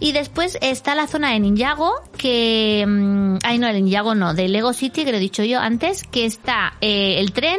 Y 0.00 0.12
después 0.12 0.56
está 0.60 0.94
la 0.94 1.06
zona 1.08 1.32
de 1.32 1.40
Ninjago, 1.40 1.92
que... 2.16 2.84
mm, 2.86 3.38
ay, 3.42 3.58
no, 3.58 3.66
el 3.66 3.82
Ninjago 3.84 4.14
no, 4.14 4.32
de 4.34 4.48
Lego 4.48 4.72
City, 4.72 5.04
que 5.04 5.10
lo 5.10 5.16
he 5.16 5.20
dicho 5.20 5.42
yo 5.44 5.58
antes, 5.58 6.04
que 6.04 6.24
está 6.24 6.74
eh, 6.80 7.18
el 7.18 7.32
tren, 7.32 7.58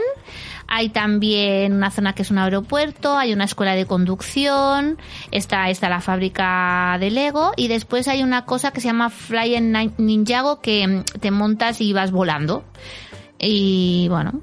hay 0.68 0.90
también 0.90 1.74
una 1.74 1.92
zona 1.92 2.14
que 2.14 2.22
es 2.22 2.32
un 2.32 2.38
aeropuerto, 2.38 3.18
hay 3.18 3.34
una 3.34 3.44
escuela 3.46 3.76
de 3.76 3.86
conducción, 3.86 4.98
está, 5.32 5.70
está 5.70 5.90
la 5.90 6.00
fábrica 6.00 6.96
de 7.00 7.10
Lego 7.12 7.52
y 7.58 7.68
después 7.68 8.08
hay 8.08 8.24
una 8.24 8.46
cosa 8.46 8.72
que 8.72 8.80
se 8.80 8.88
llama 8.88 9.10
Flying 9.10 9.74
Nin- 9.74 9.94
Ninjago 9.98 10.62
que 10.62 10.88
mm, 10.88 11.04
te 11.20 11.32
montas 11.32 11.82
y 11.82 11.92
vas 11.92 12.12
volando. 12.12 12.64
Y 13.38 14.08
bueno, 14.10 14.42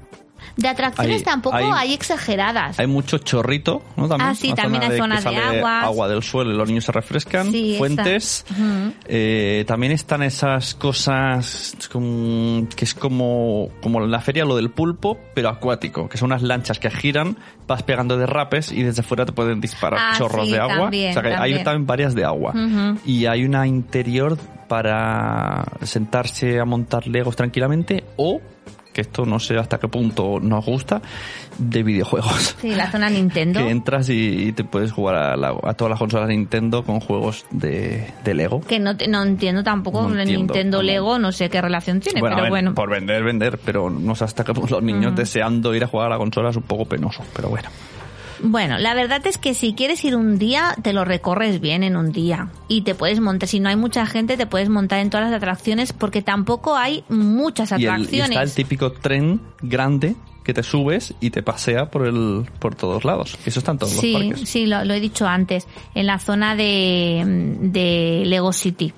de 0.57 0.67
atracciones 0.67 1.17
Hay- 1.17 1.23
tampoco 1.23 1.55
hay- 1.55 1.69
hay, 1.73 1.93
exageradas. 1.93 2.79
Hay 2.79 2.87
mucho 2.87 3.19
chorrito, 3.19 3.83
¿no? 3.95 4.07
También, 4.07 4.31
Ah, 4.31 4.35
sí, 4.35 4.53
también 4.53 4.83
hay 4.83 4.89
que 4.89 4.97
zonas 4.97 5.19
de 5.23 5.29
sale 5.31 5.37
aguas. 5.59 5.83
agua 5.85 6.07
del 6.07 6.23
suelo 6.23 6.51
los 6.53 6.67
niños 6.67 6.85
se 6.85 6.91
refrescan. 6.91 7.51
Sí, 7.51 7.75
fuentes. 7.77 8.43
Ujú. 8.51 8.93
Eh, 9.05 9.63
también 9.67 9.91
están 9.91 10.23
esas 10.23 10.73
cosas 10.75 11.75
como- 11.91 12.67
que 12.75 12.85
es 12.85 12.93
como, 12.93 13.69
como 13.81 14.03
en 14.03 14.11
la 14.11 14.19
feria 14.19 14.45
lo 14.45 14.55
del 14.55 14.71
pulpo, 14.71 15.19
pero 15.35 15.49
acuático, 15.49 16.09
que 16.09 16.17
son 16.17 16.27
unas 16.31 16.41
lanchas 16.41 16.79
que 16.79 16.89
giran, 16.89 17.37
vas 17.67 17.83
pegando 17.83 18.17
derrapes 18.17 18.71
y 18.71 18.81
desde 18.83 19.03
fuera 19.03 19.25
te 19.25 19.31
pueden 19.33 19.61
disparar 19.61 19.99
Ah, 20.01 20.17
chorros 20.17 20.45
sí, 20.47 20.53
de 20.53 20.59
agua. 20.59 20.77
también, 20.83 21.11
o 21.11 21.13
sea 21.13 21.21
que 21.21 21.27
hay 21.29 21.35
también. 21.35 21.63
también 21.63 21.85
varias 21.87 22.15
de 22.15 22.25
agua. 22.25 22.51
Ujú. 22.55 22.99
Y 23.05 23.25
hay 23.27 23.45
una 23.45 23.67
interior 23.67 24.37
para 24.67 25.63
sentarse 25.83 26.59
a 26.59 26.65
montar 26.65 27.07
legos 27.07 27.35
tranquilamente 27.35 28.03
o 28.17 28.41
que 28.97 29.01
esto 29.01 29.25
no 29.27 29.39
sé 29.39 29.55
hasta 29.57 29.77
qué 29.77 29.87
punto 29.87 30.39
nos 30.41 30.65
gusta, 30.65 30.99
de 31.59 31.83
videojuegos. 31.83 32.55
Sí, 32.59 32.73
la 32.73 32.89
zona 32.91 33.09
Nintendo. 33.11 33.59
Que 33.63 33.69
entras 33.69 34.09
y, 34.09 34.47
y 34.47 34.51
te 34.53 34.63
puedes 34.63 34.91
jugar 34.91 35.15
a, 35.15 35.35
la- 35.37 35.55
a 35.63 35.73
todas 35.75 35.91
las 35.91 35.99
consolas 35.99 36.27
Nintendo 36.29 36.83
con 36.83 36.99
juegos 36.99 37.45
de, 37.51 38.11
de 38.23 38.33
Lego. 38.33 38.61
Que 38.61 38.79
no, 38.79 38.93
no 39.07 39.21
entiendo 39.23 39.63
tampoco 39.63 40.01
No 40.01 40.13
el 40.15 40.21
entiendo 40.21 40.39
Nintendo. 40.53 40.81
Lego, 40.81 41.19
no 41.19 41.31
sé 41.31 41.49
qué 41.49 41.61
relación 41.61 41.99
tiene, 41.99 42.19
a 42.19 42.23
pero 42.23 42.35
ver, 42.41 42.49
bueno. 42.49 42.73
por 42.73 42.89
vender, 42.89 43.23
vender, 43.23 43.59
pero 43.63 43.89
no 43.91 44.15
sé 44.15 44.23
hasta 44.23 44.43
qué 44.43 44.53
punto 44.55 44.75
los 44.75 44.83
niños 44.83 45.15
deseando 45.15 45.75
ir 45.75 45.83
a 45.83 45.87
jugar 45.87 46.07
a 46.07 46.09
la 46.09 46.17
consola 46.17 46.49
es 46.49 46.55
un 46.57 46.63
poco 46.63 46.85
penoso, 46.85 47.23
pero 47.35 47.49
bueno. 47.49 47.69
Bueno, 48.41 48.77
la 48.77 48.93
verdad 48.93 49.25
es 49.25 49.37
que 49.37 49.53
si 49.53 49.73
quieres 49.73 50.03
ir 50.05 50.15
un 50.15 50.37
día, 50.37 50.75
te 50.81 50.93
lo 50.93 51.05
recorres 51.05 51.59
bien 51.61 51.83
en 51.83 51.95
un 51.97 52.11
día. 52.11 52.49
Y 52.67 52.81
te 52.81 52.95
puedes 52.95 53.19
montar, 53.19 53.47
si 53.49 53.59
no 53.59 53.69
hay 53.69 53.75
mucha 53.75 54.05
gente, 54.05 54.37
te 54.37 54.45
puedes 54.45 54.69
montar 54.69 54.99
en 54.99 55.09
todas 55.09 55.29
las 55.29 55.35
atracciones 55.37 55.93
porque 55.93 56.21
tampoco 56.21 56.75
hay 56.75 57.03
muchas 57.09 57.71
Y, 57.71 57.75
el- 57.75 57.81
y 57.81 57.85
atracciones. 57.87 58.29
está 58.31 58.43
el 58.43 58.53
típico 58.53 58.91
tren 58.91 59.41
grande 59.61 60.15
que 60.43 60.53
te 60.53 60.63
subes 60.63 61.13
y 61.19 61.29
te 61.31 61.43
pasea 61.43 61.91
por 61.91 62.07
el 62.07 62.45
por 62.59 62.73
todos 62.75 63.03
lados. 63.03 63.37
Eso 63.45 63.59
está 63.59 63.71
en 63.71 63.79
todos 63.79 63.91
sí, 63.93 64.13
los 64.13 64.21
parques. 64.23 64.49
sí, 64.49 64.65
lo, 64.65 64.85
lo 64.85 64.93
he 64.93 64.99
dicho 65.01 65.27
antes, 65.27 65.67
en 65.93 66.05
la 66.07 66.19
zona 66.19 66.55
de, 66.55 67.55
de 67.59 68.23
Lego 68.25 68.53
City. 68.53 68.93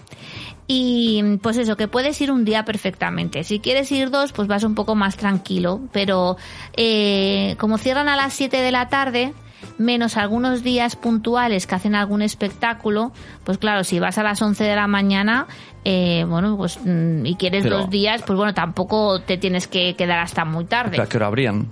Y 0.72 1.38
pues 1.42 1.58
eso, 1.58 1.76
que 1.76 1.88
puedes 1.88 2.22
ir 2.22 2.32
un 2.32 2.46
día 2.46 2.64
perfectamente. 2.64 3.44
Si 3.44 3.60
quieres 3.60 3.92
ir 3.92 4.12
dos, 4.12 4.34
pues 4.34 4.48
vas 4.48 4.64
un 4.64 4.76
poco 4.76 4.94
más 4.94 5.18
tranquilo. 5.18 5.82
Pero 5.92 6.38
eh, 6.78 7.56
como 7.58 7.80
cierran 7.80 8.08
a 8.08 8.16
las 8.16 8.34
7 8.34 8.56
de 8.58 8.72
la 8.72 8.88
tarde, 8.88 9.34
menos 9.80 10.16
algunos 10.16 10.62
días 10.62 10.96
puntuales 10.96 11.66
que 11.66 11.74
hacen 11.74 11.96
algún 11.96 12.22
espectáculo, 12.22 13.12
pues 13.46 13.58
claro, 13.58 13.84
si 13.84 14.00
vas 14.00 14.20
a 14.20 14.24
las 14.24 14.40
11 14.44 14.64
de 14.64 14.76
la 14.76 14.86
mañana, 14.86 15.48
eh, 15.86 16.24
bueno, 16.30 16.56
pues 16.56 16.78
mm, 16.86 17.26
y 17.26 17.34
quieres 17.34 17.64
Pero- 17.64 17.80
dos 17.80 17.90
días, 17.90 18.22
pues 18.22 18.38
bueno, 18.38 18.54
tampoco 18.54 19.22
te 19.22 19.38
tienes 19.40 19.68
que 19.68 19.96
quedar 19.96 20.20
hasta 20.20 20.46
muy 20.46 20.66
tarde. 20.66 21.04
Que 21.08 21.18
hora 21.18 21.26
habrían? 21.26 21.68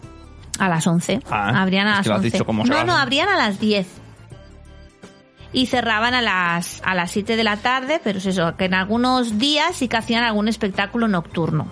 A 0.57 0.69
las 0.69 0.87
11. 0.87 1.19
Ah, 1.29 1.61
abrían 1.61 1.85
a 1.85 1.97
las 1.97 2.01
que 2.01 2.09
lo 2.09 2.15
has 2.15 2.21
11. 2.21 2.31
dicho 2.31 2.45
como 2.45 2.65
se 2.65 2.71
no, 2.71 2.83
no, 2.83 2.97
abrían 2.97 3.29
a 3.29 3.37
las 3.37 3.59
10. 3.59 3.85
Y 5.53 5.67
cerraban 5.67 6.13
a 6.13 6.21
las, 6.21 6.81
a 6.83 6.93
las 6.93 7.11
7 7.11 7.35
de 7.35 7.43
la 7.43 7.57
tarde, 7.57 8.01
pero 8.03 8.19
es 8.19 8.25
eso, 8.25 8.55
que 8.57 8.65
en 8.65 8.73
algunos 8.73 9.37
días 9.37 9.75
sí 9.75 9.87
que 9.87 9.97
hacían 9.97 10.23
algún 10.23 10.47
espectáculo 10.47 11.07
nocturno. 11.07 11.67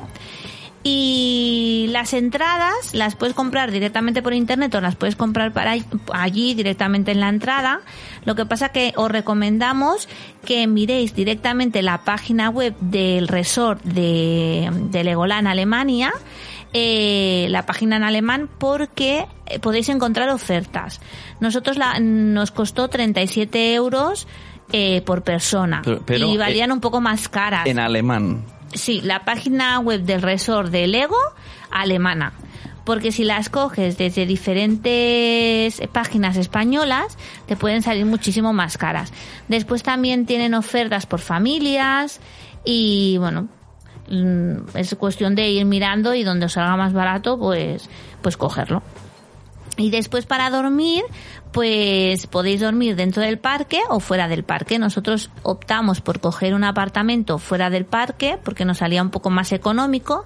Y 0.87 1.87
las 1.89 2.13
entradas 2.13 2.93
las 2.93 3.15
puedes 3.15 3.33
comprar 3.33 3.71
directamente 3.71 4.21
por 4.21 4.35
internet 4.35 4.75
o 4.75 4.81
las 4.81 4.95
puedes 4.95 5.15
comprar 5.15 5.51
para 5.51 5.73
allí 6.13 6.53
directamente 6.53 7.11
en 7.11 7.21
la 7.21 7.29
entrada. 7.29 7.81
Lo 8.23 8.35
que 8.35 8.45
pasa 8.45 8.69
que 8.69 8.93
os 8.95 9.09
recomendamos 9.09 10.07
que 10.45 10.67
miréis 10.67 11.15
directamente 11.15 11.81
la 11.81 12.03
página 12.03 12.51
web 12.51 12.75
del 12.81 13.27
resort 13.27 13.81
de, 13.81 14.69
de 14.91 15.03
Legoland 15.03 15.47
Alemania, 15.47 16.13
eh, 16.77 17.47
la 17.51 17.65
página 17.65 17.95
en 17.95 18.03
alemán, 18.03 18.49
porque 18.59 19.27
eh, 19.45 19.59
podéis 19.59 19.87
encontrar 19.87 20.27
ofertas. 20.29 20.99
Nosotros 21.39 21.77
la, 21.77 21.99
nos 22.01 22.51
costó 22.51 22.89
37 22.89 23.73
euros 23.75 24.27
eh, 24.73 25.01
por 25.05 25.23
persona 25.23 25.81
Pero- 25.85 26.01
pero, 26.05 26.27
y 26.27 26.35
valían 26.37 26.71
eh, 26.71 26.73
un 26.73 26.81
poco 26.81 26.99
más 26.99 27.29
caras. 27.29 27.65
En 27.65 27.79
alemán. 27.79 28.43
Sí, 28.73 28.99
la 29.01 29.23
página 29.23 29.79
web 29.79 30.01
del 30.01 30.21
resort 30.21 30.69
de 30.69 30.85
Lego 30.87 31.15
alemana. 31.71 32.33
Porque 32.83 33.11
si 33.13 33.23
las 33.23 33.49
coges 33.49 33.97
desde 33.97 34.25
diferentes 34.25 35.81
páginas 35.93 36.35
españolas, 36.37 37.17
te 37.47 37.55
pueden 37.55 37.81
salir 37.81 38.05
muchísimo 38.05 38.51
más 38.53 38.77
caras. 38.77 39.13
Después 39.47 39.81
también 39.81 40.25
tienen 40.25 40.53
ofertas 40.53 41.05
por 41.05 41.19
familias 41.21 42.19
y 42.65 43.15
bueno, 43.17 43.47
es 44.07 44.95
cuestión 44.95 45.35
de 45.35 45.49
ir 45.49 45.65
mirando 45.65 46.13
y 46.13 46.23
donde 46.23 46.45
os 46.45 46.53
salga 46.53 46.75
más 46.77 46.93
barato, 46.93 47.37
pues, 47.37 47.89
pues 48.21 48.37
cogerlo. 48.37 48.83
Y 49.77 49.89
después 49.89 50.25
para 50.25 50.49
dormir, 50.49 51.03
pues 51.51 52.27
podéis 52.27 52.61
dormir 52.61 52.95
dentro 52.95 53.21
del 53.21 53.39
parque 53.39 53.79
o 53.89 53.99
fuera 53.99 54.27
del 54.27 54.43
parque. 54.43 54.79
Nosotros 54.79 55.29
optamos 55.43 56.01
por 56.01 56.19
coger 56.19 56.53
un 56.53 56.63
apartamento 56.63 57.39
fuera 57.39 57.69
del 57.69 57.85
parque 57.85 58.37
porque 58.41 58.63
nos 58.63 58.77
salía 58.77 59.01
un 59.01 59.09
poco 59.09 59.29
más 59.29 59.51
económico. 59.51 60.25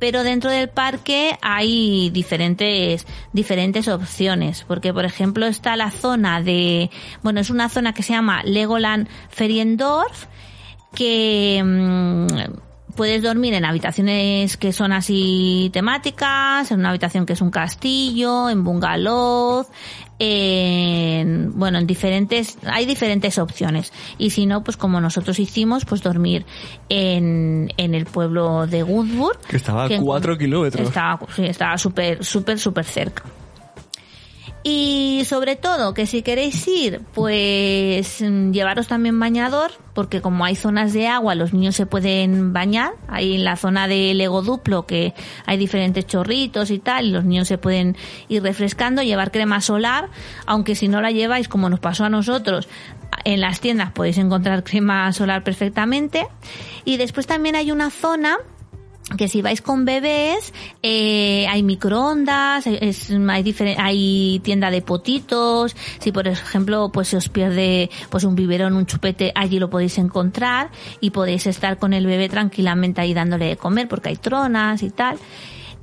Pero 0.00 0.22
dentro 0.22 0.50
del 0.50 0.70
parque 0.70 1.36
hay 1.42 2.08
diferentes, 2.10 3.06
diferentes 3.34 3.86
opciones. 3.86 4.64
Porque, 4.66 4.94
por 4.94 5.04
ejemplo, 5.04 5.46
está 5.46 5.76
la 5.76 5.90
zona 5.90 6.40
de, 6.40 6.90
bueno, 7.22 7.40
es 7.40 7.50
una 7.50 7.68
zona 7.68 7.92
que 7.92 8.02
se 8.02 8.14
llama 8.14 8.42
Legoland 8.42 9.08
Feriendorf, 9.28 10.26
que, 10.94 11.62
mm, 11.62 12.69
puedes 12.94 13.22
dormir 13.22 13.54
en 13.54 13.64
habitaciones 13.64 14.56
que 14.56 14.72
son 14.72 14.92
así 14.92 15.70
temáticas, 15.72 16.70
en 16.70 16.80
una 16.80 16.90
habitación 16.90 17.26
que 17.26 17.34
es 17.34 17.40
un 17.40 17.50
castillo, 17.50 18.48
en 18.50 18.64
bungalow, 18.64 19.66
en, 20.18 21.58
bueno, 21.58 21.78
en 21.78 21.86
diferentes, 21.86 22.58
hay 22.66 22.86
diferentes 22.86 23.38
opciones. 23.38 23.92
Y 24.18 24.30
si 24.30 24.46
no, 24.46 24.62
pues 24.62 24.76
como 24.76 25.00
nosotros 25.00 25.38
hicimos, 25.38 25.84
pues 25.84 26.02
dormir 26.02 26.44
en, 26.88 27.72
en 27.76 27.94
el 27.94 28.04
pueblo 28.04 28.66
de 28.66 28.82
Woodburg. 28.82 29.40
Que 29.48 29.56
estaba 29.56 29.86
a 29.86 29.98
cuatro 29.98 30.36
kilómetros. 30.36 30.88
Estaba, 30.88 31.20
sí, 31.34 31.46
estaba 31.46 31.78
súper, 31.78 32.24
súper, 32.24 32.58
súper 32.58 32.84
cerca. 32.84 33.24
Y 34.62 35.22
sobre 35.24 35.56
todo, 35.56 35.94
que 35.94 36.04
si 36.06 36.22
queréis 36.22 36.68
ir, 36.68 37.00
pues 37.14 38.20
mm, 38.20 38.52
llevaros 38.52 38.88
también 38.88 39.18
bañador, 39.18 39.70
porque 39.94 40.20
como 40.20 40.44
hay 40.44 40.54
zonas 40.54 40.92
de 40.92 41.06
agua, 41.06 41.34
los 41.34 41.54
niños 41.54 41.76
se 41.76 41.86
pueden 41.86 42.52
bañar. 42.52 42.92
Hay 43.08 43.36
en 43.36 43.44
la 43.44 43.56
zona 43.56 43.88
de 43.88 44.12
Lego 44.12 44.42
Duplo 44.42 44.86
que 44.86 45.14
hay 45.46 45.56
diferentes 45.56 46.06
chorritos 46.06 46.70
y 46.70 46.78
tal, 46.78 47.06
y 47.06 47.10
los 47.10 47.24
niños 47.24 47.48
se 47.48 47.56
pueden 47.56 47.96
ir 48.28 48.42
refrescando, 48.42 49.02
llevar 49.02 49.30
crema 49.30 49.62
solar, 49.62 50.10
aunque 50.44 50.74
si 50.74 50.88
no 50.88 51.00
la 51.00 51.10
lleváis, 51.10 51.48
como 51.48 51.70
nos 51.70 51.80
pasó 51.80 52.04
a 52.04 52.10
nosotros, 52.10 52.68
en 53.24 53.40
las 53.40 53.60
tiendas 53.60 53.92
podéis 53.92 54.18
encontrar 54.18 54.62
crema 54.62 55.10
solar 55.14 55.42
perfectamente. 55.42 56.26
Y 56.84 56.98
después 56.98 57.26
también 57.26 57.56
hay 57.56 57.70
una 57.70 57.88
zona 57.88 58.36
que 59.16 59.28
si 59.28 59.42
vais 59.42 59.60
con 59.60 59.84
bebés 59.84 60.52
eh, 60.82 61.46
hay 61.48 61.62
microondas 61.62 62.66
es, 62.66 63.10
hay 63.10 63.54
hay 63.78 64.40
tienda 64.44 64.70
de 64.70 64.82
potitos 64.82 65.74
si 65.98 66.12
por 66.12 66.28
ejemplo 66.28 66.90
pues 66.92 67.08
se 67.08 67.16
os 67.16 67.28
pierde 67.28 67.90
pues 68.08 68.24
un 68.24 68.34
biberón 68.34 68.74
un 68.74 68.86
chupete 68.86 69.32
allí 69.34 69.58
lo 69.58 69.68
podéis 69.68 69.98
encontrar 69.98 70.70
y 71.00 71.10
podéis 71.10 71.46
estar 71.46 71.78
con 71.78 71.92
el 71.92 72.06
bebé 72.06 72.28
tranquilamente 72.28 73.00
ahí 73.00 73.12
dándole 73.14 73.46
de 73.46 73.56
comer 73.56 73.88
porque 73.88 74.10
hay 74.10 74.16
tronas 74.16 74.82
y 74.82 74.90
tal 74.90 75.18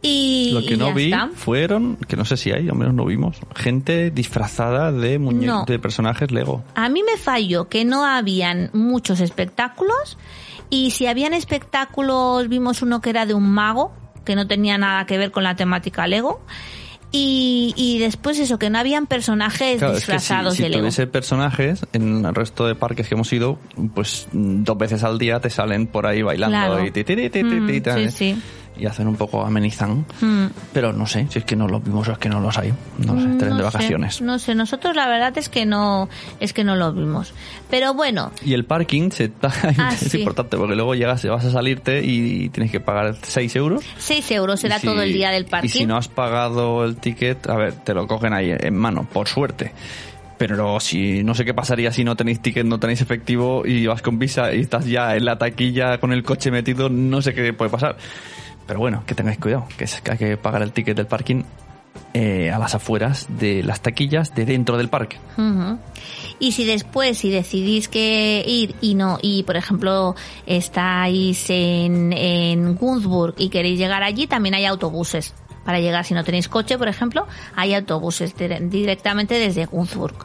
y 0.02 0.52
Lo 0.54 0.62
que 0.62 0.76
y 0.76 0.78
no 0.78 0.94
vi 0.94 1.06
está. 1.06 1.30
fueron, 1.34 1.98
que 2.08 2.16
no 2.16 2.24
sé 2.24 2.38
si 2.38 2.52
hay, 2.52 2.70
al 2.70 2.76
menos 2.76 2.94
no 2.94 3.04
vimos, 3.04 3.38
gente 3.56 4.12
disfrazada 4.12 4.92
de 4.92 5.18
muñe 5.18 5.48
No. 5.48 5.66
de 5.66 5.80
personajes 5.80 6.32
Lego. 6.32 6.64
A 6.76 6.88
mí 6.88 7.02
me 7.04 7.18
falló 7.18 7.68
que 7.68 7.84
no 7.84 8.06
habían 8.06 8.70
muchos 8.74 9.20
espectáculos 9.22 10.18
y 10.70 10.92
si 10.92 11.08
habían 11.08 11.34
espectáculos 11.34 12.48
vimos 12.50 12.82
uno 12.82 13.02
que 13.02 13.10
era 13.10 13.26
de 13.26 13.34
un 13.34 13.50
mago 13.50 13.92
que 14.26 14.36
no 14.36 14.48
tenía 14.48 14.78
nada 14.78 15.06
que 15.06 15.18
ver 15.18 15.32
con 15.32 15.44
la 15.44 15.56
temática 15.56 16.06
Lego 16.08 16.42
y, 17.10 17.74
y 17.78 18.00
después 18.00 18.38
eso 18.38 18.60
que 18.60 18.70
no 18.70 18.78
habían 18.80 19.08
personajes 19.08 19.78
Claro, 19.80 19.94
es 19.94 20.00
que 20.02 20.06
si, 20.06 20.12
disfrazados 20.18 20.56
si 20.56 20.64
de 20.64 20.70
Lego. 20.70 20.82
tuviese 20.82 21.08
personajes, 21.08 21.86
en 21.94 22.26
el 22.26 22.36
resto 22.36 22.68
de 22.68 22.76
parques 22.76 23.08
que 23.08 23.16
hemos 23.16 23.32
ido, 23.32 23.58
pues 23.96 24.28
mm, 24.34 24.64
dos 24.64 24.78
veces 24.78 25.04
al 25.06 25.18
día 25.18 25.40
te 25.40 25.50
salen 25.50 25.88
por 25.88 26.06
ahí 26.06 26.22
bailando 26.22 26.58
Claro. 26.58 26.86
y, 26.86 26.92
ti, 26.92 27.06
ti, 27.06 27.16
ti, 27.16 27.30
ti, 27.30 27.44
Mm, 27.44 28.10
sí, 28.10 28.12
sí. 28.12 28.42
Y 28.80 28.86
hacen 28.86 29.08
un 29.08 29.16
poco 29.16 29.44
amenizan. 29.46 30.06
Mm. 30.22 30.46
Pero 30.74 30.94
no 30.94 31.06
sé, 31.06 31.28
si 31.30 31.40
es 31.40 31.46
que 31.46 31.56
no 31.56 31.68
los 31.68 31.84
vimos 31.84 32.08
o 32.08 32.12
es 32.14 32.18
que 32.18 32.30
no 32.30 32.40
los 32.40 32.58
hay. 32.58 32.74
No 33.00 33.20
sé, 33.22 33.28
de 33.28 33.52
sé, 33.56 33.62
vacaciones. 33.64 34.22
no 34.22 34.40
sé, 34.40 34.56
nosotros 34.56 34.96
la 34.96 35.08
verdad 35.08 35.38
es 35.38 35.50
que 35.50 35.66
no 35.66 36.10
es 36.40 36.54
que 36.54 36.64
no 36.64 36.76
lo 36.76 36.92
vimos. 36.94 37.34
Pero 37.70 37.94
bueno, 37.94 38.32
Y 38.46 38.54
el 38.54 38.66
parking 38.66 39.12
se 39.12 39.32
Ah, 39.42 39.92
es 39.94 40.12
sí. 40.12 40.20
importante 40.20 40.56
porque 40.58 40.76
luego 40.76 40.96
llegas, 40.96 41.26
vas 41.26 41.44
a 41.46 41.52
salirte 41.52 42.02
y 42.04 42.50
tienes 42.50 42.72
que 42.72 42.80
pagar 42.80 43.16
6 43.22 43.56
euros. 43.56 43.84
6 43.98 44.32
euros 44.32 44.60
si- 44.60 44.68
todo 44.84 45.02
el 45.02 45.12
día 45.14 45.32
del 45.32 45.46
parking. 45.46 45.68
Y 45.68 45.72
si 45.72 45.86
no 45.86 45.98
has 45.98 46.08
pagado 46.08 46.86
el 46.86 46.96
ticket, 46.98 47.50
a 47.50 47.56
ver, 47.56 47.74
te 47.74 47.94
lo 47.94 48.08
cogen 48.08 48.34
ahí 48.34 48.52
en 48.58 48.76
mano, 48.76 49.08
por 49.12 49.28
suerte. 49.28 49.72
Pero 50.38 50.80
si 50.80 51.24
no 51.24 51.34
sé 51.34 51.46
qué 51.46 51.54
pasaría 51.56 51.92
si 51.92 52.04
no 52.04 52.16
tenéis 52.16 52.42
ticket, 52.42 52.64
no 52.66 52.80
tenéis 52.80 53.02
efectivo 53.02 53.64
y 53.66 53.88
vas 53.88 54.04
con 54.04 54.20
visa 54.20 54.54
y 54.54 54.60
estás 54.62 54.86
ya 54.86 55.16
en 55.16 55.26
la 55.26 55.38
taquilla 55.40 56.00
con 56.00 56.14
el 56.14 56.22
coche 56.24 56.52
metido, 56.52 56.90
no 56.90 57.24
sé 57.24 57.34
qué 57.34 57.54
puede 57.54 57.72
pasar. 57.72 57.98
Pero 58.68 58.80
bueno, 58.80 59.04
que 59.06 59.16
tengáis 59.16 59.40
cuidado, 59.40 59.66
que, 59.78 59.86
hay 60.12 60.18
que 60.18 60.38
pagar 60.38 60.62
el 60.62 60.72
ticket 60.74 60.96
del 60.98 61.08
parking 61.08 61.44
eh, 62.14 62.52
a 62.52 62.60
las 62.60 62.76
afueras 62.76 63.28
de 63.30 63.64
las 63.64 63.82
taquillas 63.82 64.36
de 64.36 64.46
dentro 64.46 64.78
del 64.78 64.90
parque. 64.90 65.18
Y 66.40 66.52
si 66.52 66.66
después, 66.66 67.18
si 67.18 67.30
decidís 67.30 67.88
que 67.88 68.44
ir 68.46 68.76
y 68.82 68.96
no, 68.96 69.18
y 69.22 69.44
por 69.44 69.56
ejemplo 69.58 70.16
estáis 70.46 71.50
en, 71.50 72.14
en 72.14 72.78
y 73.38 73.50
queréis 73.50 73.80
llegar 73.80 74.04
allí, 74.04 74.28
también 74.28 74.56
hay 74.56 74.66
autobuses. 74.66 75.34
Para 75.66 75.80
llegar, 75.80 76.06
si 76.06 76.14
no 76.14 76.24
tenéis 76.24 76.48
coche, 76.48 76.78
por 76.78 76.88
ejemplo, 76.88 77.28
hay 77.56 77.74
autobuses 77.74 78.36
dire- 78.38 78.70
directamente 78.70 79.36
desde 79.36 79.66
Gunzburg. 79.66 80.16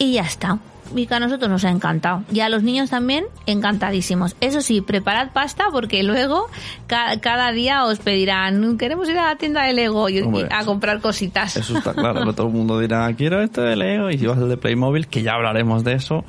Y 0.00 0.14
ya 0.14 0.22
está. 0.22 0.58
Y 0.92 1.06
que 1.06 1.14
a 1.14 1.20
nosotros 1.20 1.48
nos 1.48 1.64
ha 1.64 1.70
encantado. 1.70 2.24
Y 2.32 2.40
a 2.40 2.48
los 2.48 2.64
niños 2.64 2.90
también, 2.90 3.24
encantadísimos. 3.46 4.34
Eso 4.40 4.60
sí, 4.60 4.80
preparad 4.80 5.30
pasta 5.30 5.66
porque 5.70 6.02
luego 6.02 6.48
ca- 6.88 7.20
cada 7.20 7.52
día 7.52 7.84
os 7.84 8.00
pedirán, 8.00 8.76
queremos 8.76 9.08
ir 9.08 9.16
a 9.18 9.26
la 9.26 9.36
tienda 9.36 9.62
de 9.66 9.72
Lego 9.72 10.08
y, 10.08 10.20
Hombre, 10.20 10.48
a 10.50 10.64
comprar 10.64 11.00
cositas. 11.00 11.56
Eso 11.56 11.78
está 11.78 11.94
claro, 11.94 12.24
que 12.24 12.32
todo 12.32 12.48
el 12.48 12.52
mundo 12.54 12.80
dirá, 12.80 13.08
quiero 13.14 13.40
esto 13.40 13.62
de 13.62 13.76
Lego, 13.76 14.10
y 14.10 14.18
si 14.18 14.26
vas 14.26 14.38
al 14.38 14.48
de 14.48 14.56
Playmobil, 14.56 15.06
que 15.06 15.22
ya 15.22 15.34
hablaremos 15.34 15.84
de 15.84 15.92
eso, 15.92 16.24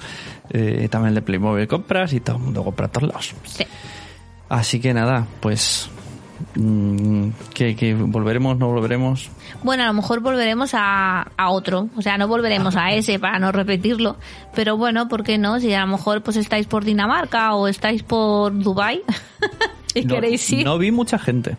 eh, 0.52 0.88
también 0.92 1.10
el 1.10 1.16
de 1.16 1.22
Playmobil 1.24 1.68
compras 1.68 2.14
y 2.14 2.20
todo 2.20 2.36
el 2.36 2.44
mundo 2.44 2.64
compra 2.64 2.86
a 2.86 2.90
todos 2.92 3.08
lados. 3.08 3.34
Sí. 3.46 3.66
Así 4.48 4.80
que 4.80 4.94
nada, 4.94 5.26
pues 5.40 5.90
que, 7.54 7.76
que 7.76 7.94
volveremos, 7.94 8.58
no 8.58 8.68
volveremos. 8.68 9.30
Bueno, 9.64 9.84
a 9.84 9.88
lo 9.88 9.94
mejor 9.94 10.20
volveremos 10.22 10.72
a, 10.74 11.28
a 11.38 11.50
otro, 11.50 11.90
o 11.96 12.02
sea, 12.02 12.18
no 12.18 12.28
volveremos 12.28 12.76
a 12.76 12.92
ese 12.94 13.20
para 13.20 13.40
no 13.40 13.52
repetirlo, 13.52 14.18
pero 14.56 14.78
bueno, 14.78 15.08
¿por 15.08 15.24
qué 15.24 15.38
no? 15.38 15.60
Si 15.60 15.74
a 15.74 15.82
lo 15.82 15.88
mejor 15.88 16.22
pues 16.24 16.38
estáis 16.38 16.68
por 16.68 16.84
Dinamarca 16.86 17.56
o 17.56 17.68
estáis 17.68 18.04
por 18.04 18.58
Dubai 18.58 19.02
y 19.94 20.02
no, 20.06 20.16
queréis 20.16 20.50
ir. 20.52 20.66
no 20.66 20.78
vi 20.78 20.92
mucha 20.92 21.20
gente. 21.20 21.58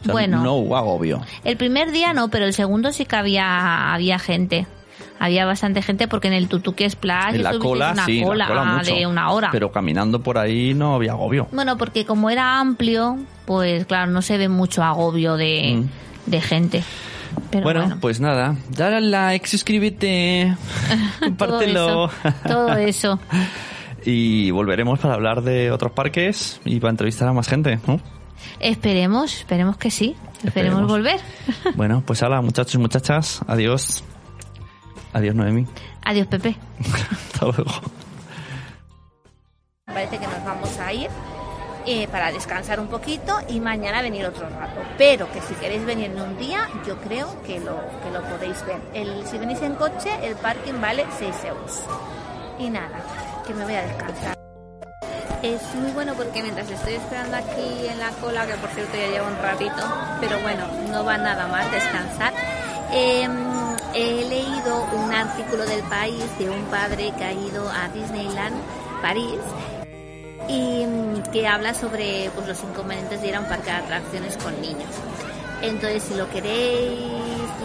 O 0.00 0.04
sea, 0.04 0.12
Bueno. 0.12 0.42
No 0.42 0.54
hubo 0.54 0.76
agobio. 0.76 1.20
El 1.44 1.56
primer 1.56 1.90
día 1.92 2.12
no, 2.12 2.28
pero 2.28 2.44
el 2.44 2.52
segundo 2.52 2.92
sí 2.92 3.06
que 3.06 3.16
había, 3.16 3.92
había 3.94 4.18
gente. 4.18 4.66
Había 5.20 5.46
bastante 5.46 5.80
gente 5.80 6.08
porque 6.08 6.28
en 6.28 6.34
el 6.34 6.48
Tutuque 6.48 6.88
Splash 6.90 7.36
En 7.36 7.42
la 7.44 7.58
cola, 7.58 7.92
una 7.92 8.04
sí, 8.04 8.22
cola 8.22 8.44
la 8.44 8.48
cola 8.48 8.64
mucho. 8.64 8.94
de 8.94 9.06
una 9.06 9.30
hora. 9.30 9.48
Pero 9.52 9.70
caminando 9.72 10.20
por 10.22 10.38
ahí 10.38 10.74
no 10.74 10.94
había 10.96 11.12
agobio. 11.12 11.46
Bueno, 11.52 11.78
porque 11.78 12.04
como 12.04 12.30
era 12.30 12.58
amplio, 12.60 13.18
pues 13.46 13.86
claro, 13.86 14.10
no 14.10 14.22
se 14.22 14.36
ve 14.38 14.48
mucho 14.48 14.82
agobio 14.82 15.36
de, 15.36 15.76
Mm. 16.26 16.30
de 16.30 16.40
gente. 16.40 16.84
Pero 17.50 17.64
bueno, 17.64 17.80
bueno, 17.80 17.96
pues 18.00 18.20
nada, 18.20 18.54
dale 18.70 18.96
al 18.96 19.10
like, 19.10 19.46
suscríbete, 19.48 20.54
todo 21.20 21.28
compártelo. 21.28 22.04
eso, 22.06 22.10
todo 22.46 22.72
eso. 22.76 23.18
y 24.04 24.50
volveremos 24.50 24.98
para 25.00 25.14
hablar 25.14 25.42
de 25.42 25.70
otros 25.70 25.92
parques 25.92 26.60
y 26.64 26.78
para 26.80 26.90
entrevistar 26.90 27.26
a 27.28 27.32
más 27.32 27.48
gente, 27.48 27.78
¿no? 27.86 28.00
Esperemos, 28.60 29.32
esperemos 29.38 29.76
que 29.76 29.90
sí. 29.90 30.14
Esperemos, 30.44 30.82
Esperemos. 30.82 30.88
volver. 30.90 31.20
Bueno, 31.76 32.02
pues 32.06 32.22
hola 32.22 32.40
muchachos 32.42 32.74
y 32.74 32.78
muchachas, 32.78 33.40
adiós. 33.46 34.04
Adiós 35.14 35.34
Noemi. 35.34 35.66
Adiós, 36.04 36.26
Pepe. 36.26 36.56
Hasta 37.32 37.46
luego. 37.46 37.70
Parece 39.86 40.18
que 40.18 40.26
nos 40.26 40.44
vamos 40.44 40.78
a 40.80 40.92
ir 40.92 41.08
eh, 41.86 42.08
para 42.08 42.32
descansar 42.32 42.80
un 42.80 42.88
poquito 42.88 43.38
y 43.48 43.60
mañana 43.60 44.02
venir 44.02 44.26
otro 44.26 44.48
rato. 44.48 44.80
Pero 44.98 45.30
que 45.32 45.40
si 45.40 45.54
queréis 45.54 45.84
venir 45.84 46.10
en 46.10 46.20
un 46.20 46.36
día, 46.36 46.68
yo 46.86 46.96
creo 47.00 47.28
que 47.46 47.60
lo, 47.60 47.76
que 48.02 48.10
lo 48.12 48.22
podéis 48.24 48.64
ver. 48.66 48.80
El, 48.92 49.24
si 49.26 49.38
venís 49.38 49.62
en 49.62 49.74
coche, 49.76 50.10
el 50.22 50.34
parking 50.36 50.80
vale 50.80 51.06
6 51.18 51.34
euros. 51.44 51.80
Y 52.58 52.70
nada, 52.70 52.98
que 53.46 53.54
me 53.54 53.64
voy 53.64 53.74
a 53.74 53.82
descansar. 53.82 54.34
Es 55.42 55.62
muy 55.74 55.92
bueno 55.92 56.14
porque 56.14 56.42
mientras 56.42 56.70
estoy 56.70 56.94
esperando 56.94 57.36
aquí 57.36 57.86
en 57.86 57.98
la 57.98 58.10
cola, 58.12 58.46
que 58.46 58.54
por 58.54 58.70
cierto 58.70 58.96
ya 58.96 59.08
lleva 59.08 59.28
un 59.28 59.36
ratito, 59.42 59.82
pero 60.18 60.40
bueno, 60.40 60.64
no 60.90 61.04
va 61.04 61.18
nada 61.18 61.46
más 61.48 61.70
descansar. 61.70 62.32
eh, 62.92 63.28
un 63.28 63.76
artículo 65.14 65.64
del 65.64 65.82
país 65.84 66.24
de 66.38 66.50
un 66.50 66.64
padre 66.64 67.12
que 67.16 67.24
ha 67.24 67.32
ido 67.32 67.68
a 67.68 67.88
Disneyland 67.88 68.56
París 69.00 69.40
y 70.48 70.84
mm, 70.86 71.22
que 71.32 71.46
habla 71.46 71.74
sobre 71.74 72.30
pues, 72.34 72.46
los 72.46 72.62
inconvenientes 72.62 73.20
de 73.20 73.28
ir 73.28 73.36
a 73.36 73.40
un 73.40 73.46
parque 73.46 73.70
de 73.70 73.76
atracciones 73.76 74.36
con 74.36 74.60
niños. 74.60 74.90
Entonces, 75.62 76.02
si 76.02 76.14
lo 76.14 76.28
queréis 76.28 76.98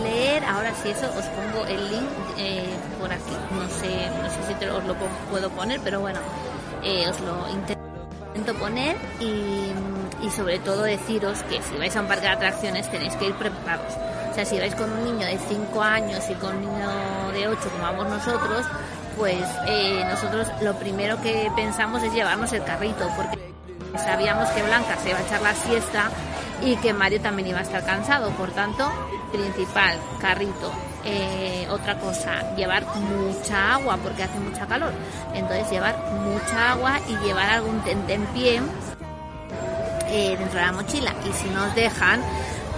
leer, 0.04 0.44
ahora 0.46 0.74
sí 0.82 0.90
eso, 0.90 1.08
os 1.18 1.26
pongo 1.26 1.66
el 1.66 1.90
link 1.90 2.10
eh, 2.38 2.70
por 3.00 3.12
aquí. 3.12 3.36
No 3.52 3.68
sé, 3.68 4.10
no 4.22 4.30
sé 4.30 4.38
si 4.48 4.66
os 4.66 4.84
lo 4.86 4.96
puedo 5.30 5.50
poner, 5.50 5.82
pero 5.84 6.00
bueno, 6.00 6.20
eh, 6.84 7.06
os 7.10 7.20
lo 7.20 7.50
intento 7.50 8.54
poner 8.60 8.96
y, 9.20 9.74
y 10.26 10.30
sobre 10.30 10.60
todo 10.60 10.84
deciros 10.84 11.44
que 11.44 11.62
si 11.62 11.76
vais 11.78 11.96
a 11.96 12.02
un 12.02 12.08
parque 12.08 12.28
de 12.28 12.34
atracciones 12.34 12.90
tenéis 12.90 13.16
que 13.16 13.28
ir 13.28 13.36
preparados. 13.36 13.94
Sea, 14.40 14.46
si 14.46 14.58
vais 14.58 14.74
con 14.74 14.90
un 14.90 15.04
niño 15.04 15.28
de 15.28 15.38
5 15.38 15.84
años 15.84 16.24
y 16.30 16.34
con 16.36 16.56
un 16.56 16.62
niño 16.62 16.90
de 17.34 17.50
8 17.50 17.60
como 17.72 17.84
vamos 17.84 18.08
nosotros, 18.08 18.66
pues 19.18 19.44
eh, 19.68 20.02
nosotros 20.10 20.48
lo 20.62 20.76
primero 20.76 21.22
que 21.22 21.52
pensamos 21.58 22.02
es 22.04 22.14
llevarnos 22.14 22.54
el 22.54 22.64
carrito 22.64 23.06
porque 23.18 23.38
sabíamos 23.98 24.48
que 24.52 24.64
Blanca 24.64 24.96
se 25.04 25.10
iba 25.10 25.20
a 25.20 25.24
echar 25.24 25.42
la 25.42 25.54
siesta 25.56 26.10
y 26.62 26.78
que 26.78 26.94
Mario 26.94 27.20
también 27.20 27.50
iba 27.50 27.60
a 27.60 27.64
estar 27.64 27.84
cansado. 27.84 28.30
Por 28.32 28.52
tanto, 28.52 28.90
principal, 29.34 29.98
carrito. 30.22 30.72
Eh, 31.04 31.68
otra 31.70 32.00
cosa, 32.00 32.56
llevar 32.56 32.86
mucha 32.96 33.74
agua 33.74 33.98
porque 34.02 34.24
hace 34.24 34.40
mucha 34.40 34.66
calor. 34.68 34.94
Entonces 35.34 35.70
llevar 35.70 35.98
mucha 36.14 36.72
agua 36.72 37.02
y 37.10 37.18
llevar 37.26 37.50
algún 37.50 37.82
tentempié 37.82 38.62
eh, 40.08 40.38
dentro 40.40 40.60
de 40.62 40.66
la 40.66 40.72
mochila. 40.72 41.14
Y 41.30 41.34
si 41.34 41.50
nos 41.50 41.76
dejan, 41.76 42.22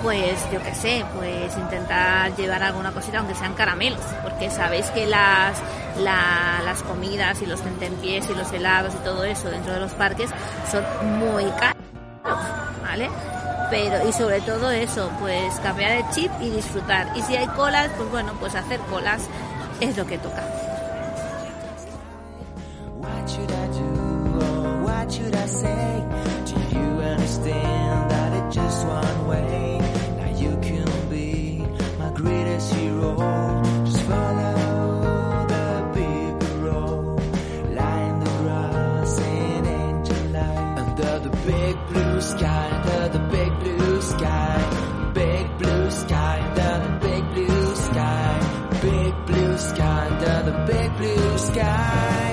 pues 0.02 0.40
yo 0.52 0.62
qué 0.64 0.74
sé, 0.76 1.06
pues 1.16 1.56
intentar 1.58 2.36
llevar 2.36 2.64
alguna 2.64 2.92
cosita, 2.92 3.20
aunque 3.20 3.36
sean 3.36 3.54
caramelos, 3.54 4.00
porque 4.24 4.50
sabéis 4.50 4.88
que 4.92 5.06
las, 5.06 5.58
la- 6.00 6.62
las 6.64 6.82
comidas 6.84 7.42
y 7.42 7.46
los 7.46 7.62
tentempiés 7.62 8.30
y 8.30 8.34
los 8.36 8.52
helados 8.52 8.94
y 8.96 8.98
todo 9.04 9.24
eso 9.24 9.50
dentro 9.50 9.74
de 9.74 9.80
los 9.80 9.92
parques 9.94 10.30
son 10.72 10.84
muy 11.20 11.46
caros, 11.52 11.78
¿vale? 12.82 13.10
Pero, 13.70 14.08
y 14.08 14.12
sobre 14.12 14.42
todo 14.42 14.70
eso, 14.72 15.10
pues 15.20 15.56
cambiar 15.62 15.92
el 15.92 16.10
chip 16.10 16.32
y 16.42 16.50
disfrutar. 16.50 17.08
Y 17.16 17.22
si 17.22 17.36
hay 17.38 17.48
colas, 17.48 17.90
pues 17.96 18.10
bueno, 18.12 18.34
pues 18.40 18.54
hacer 18.56 18.80
colas 18.82 19.22
es 19.80 19.96
lo 19.98 20.06
que 20.06 20.18
toca. 20.18 20.44
Under 49.70 50.52
the 50.52 50.66
big 50.66 50.98
blue 50.98 51.38
sky. 51.38 52.31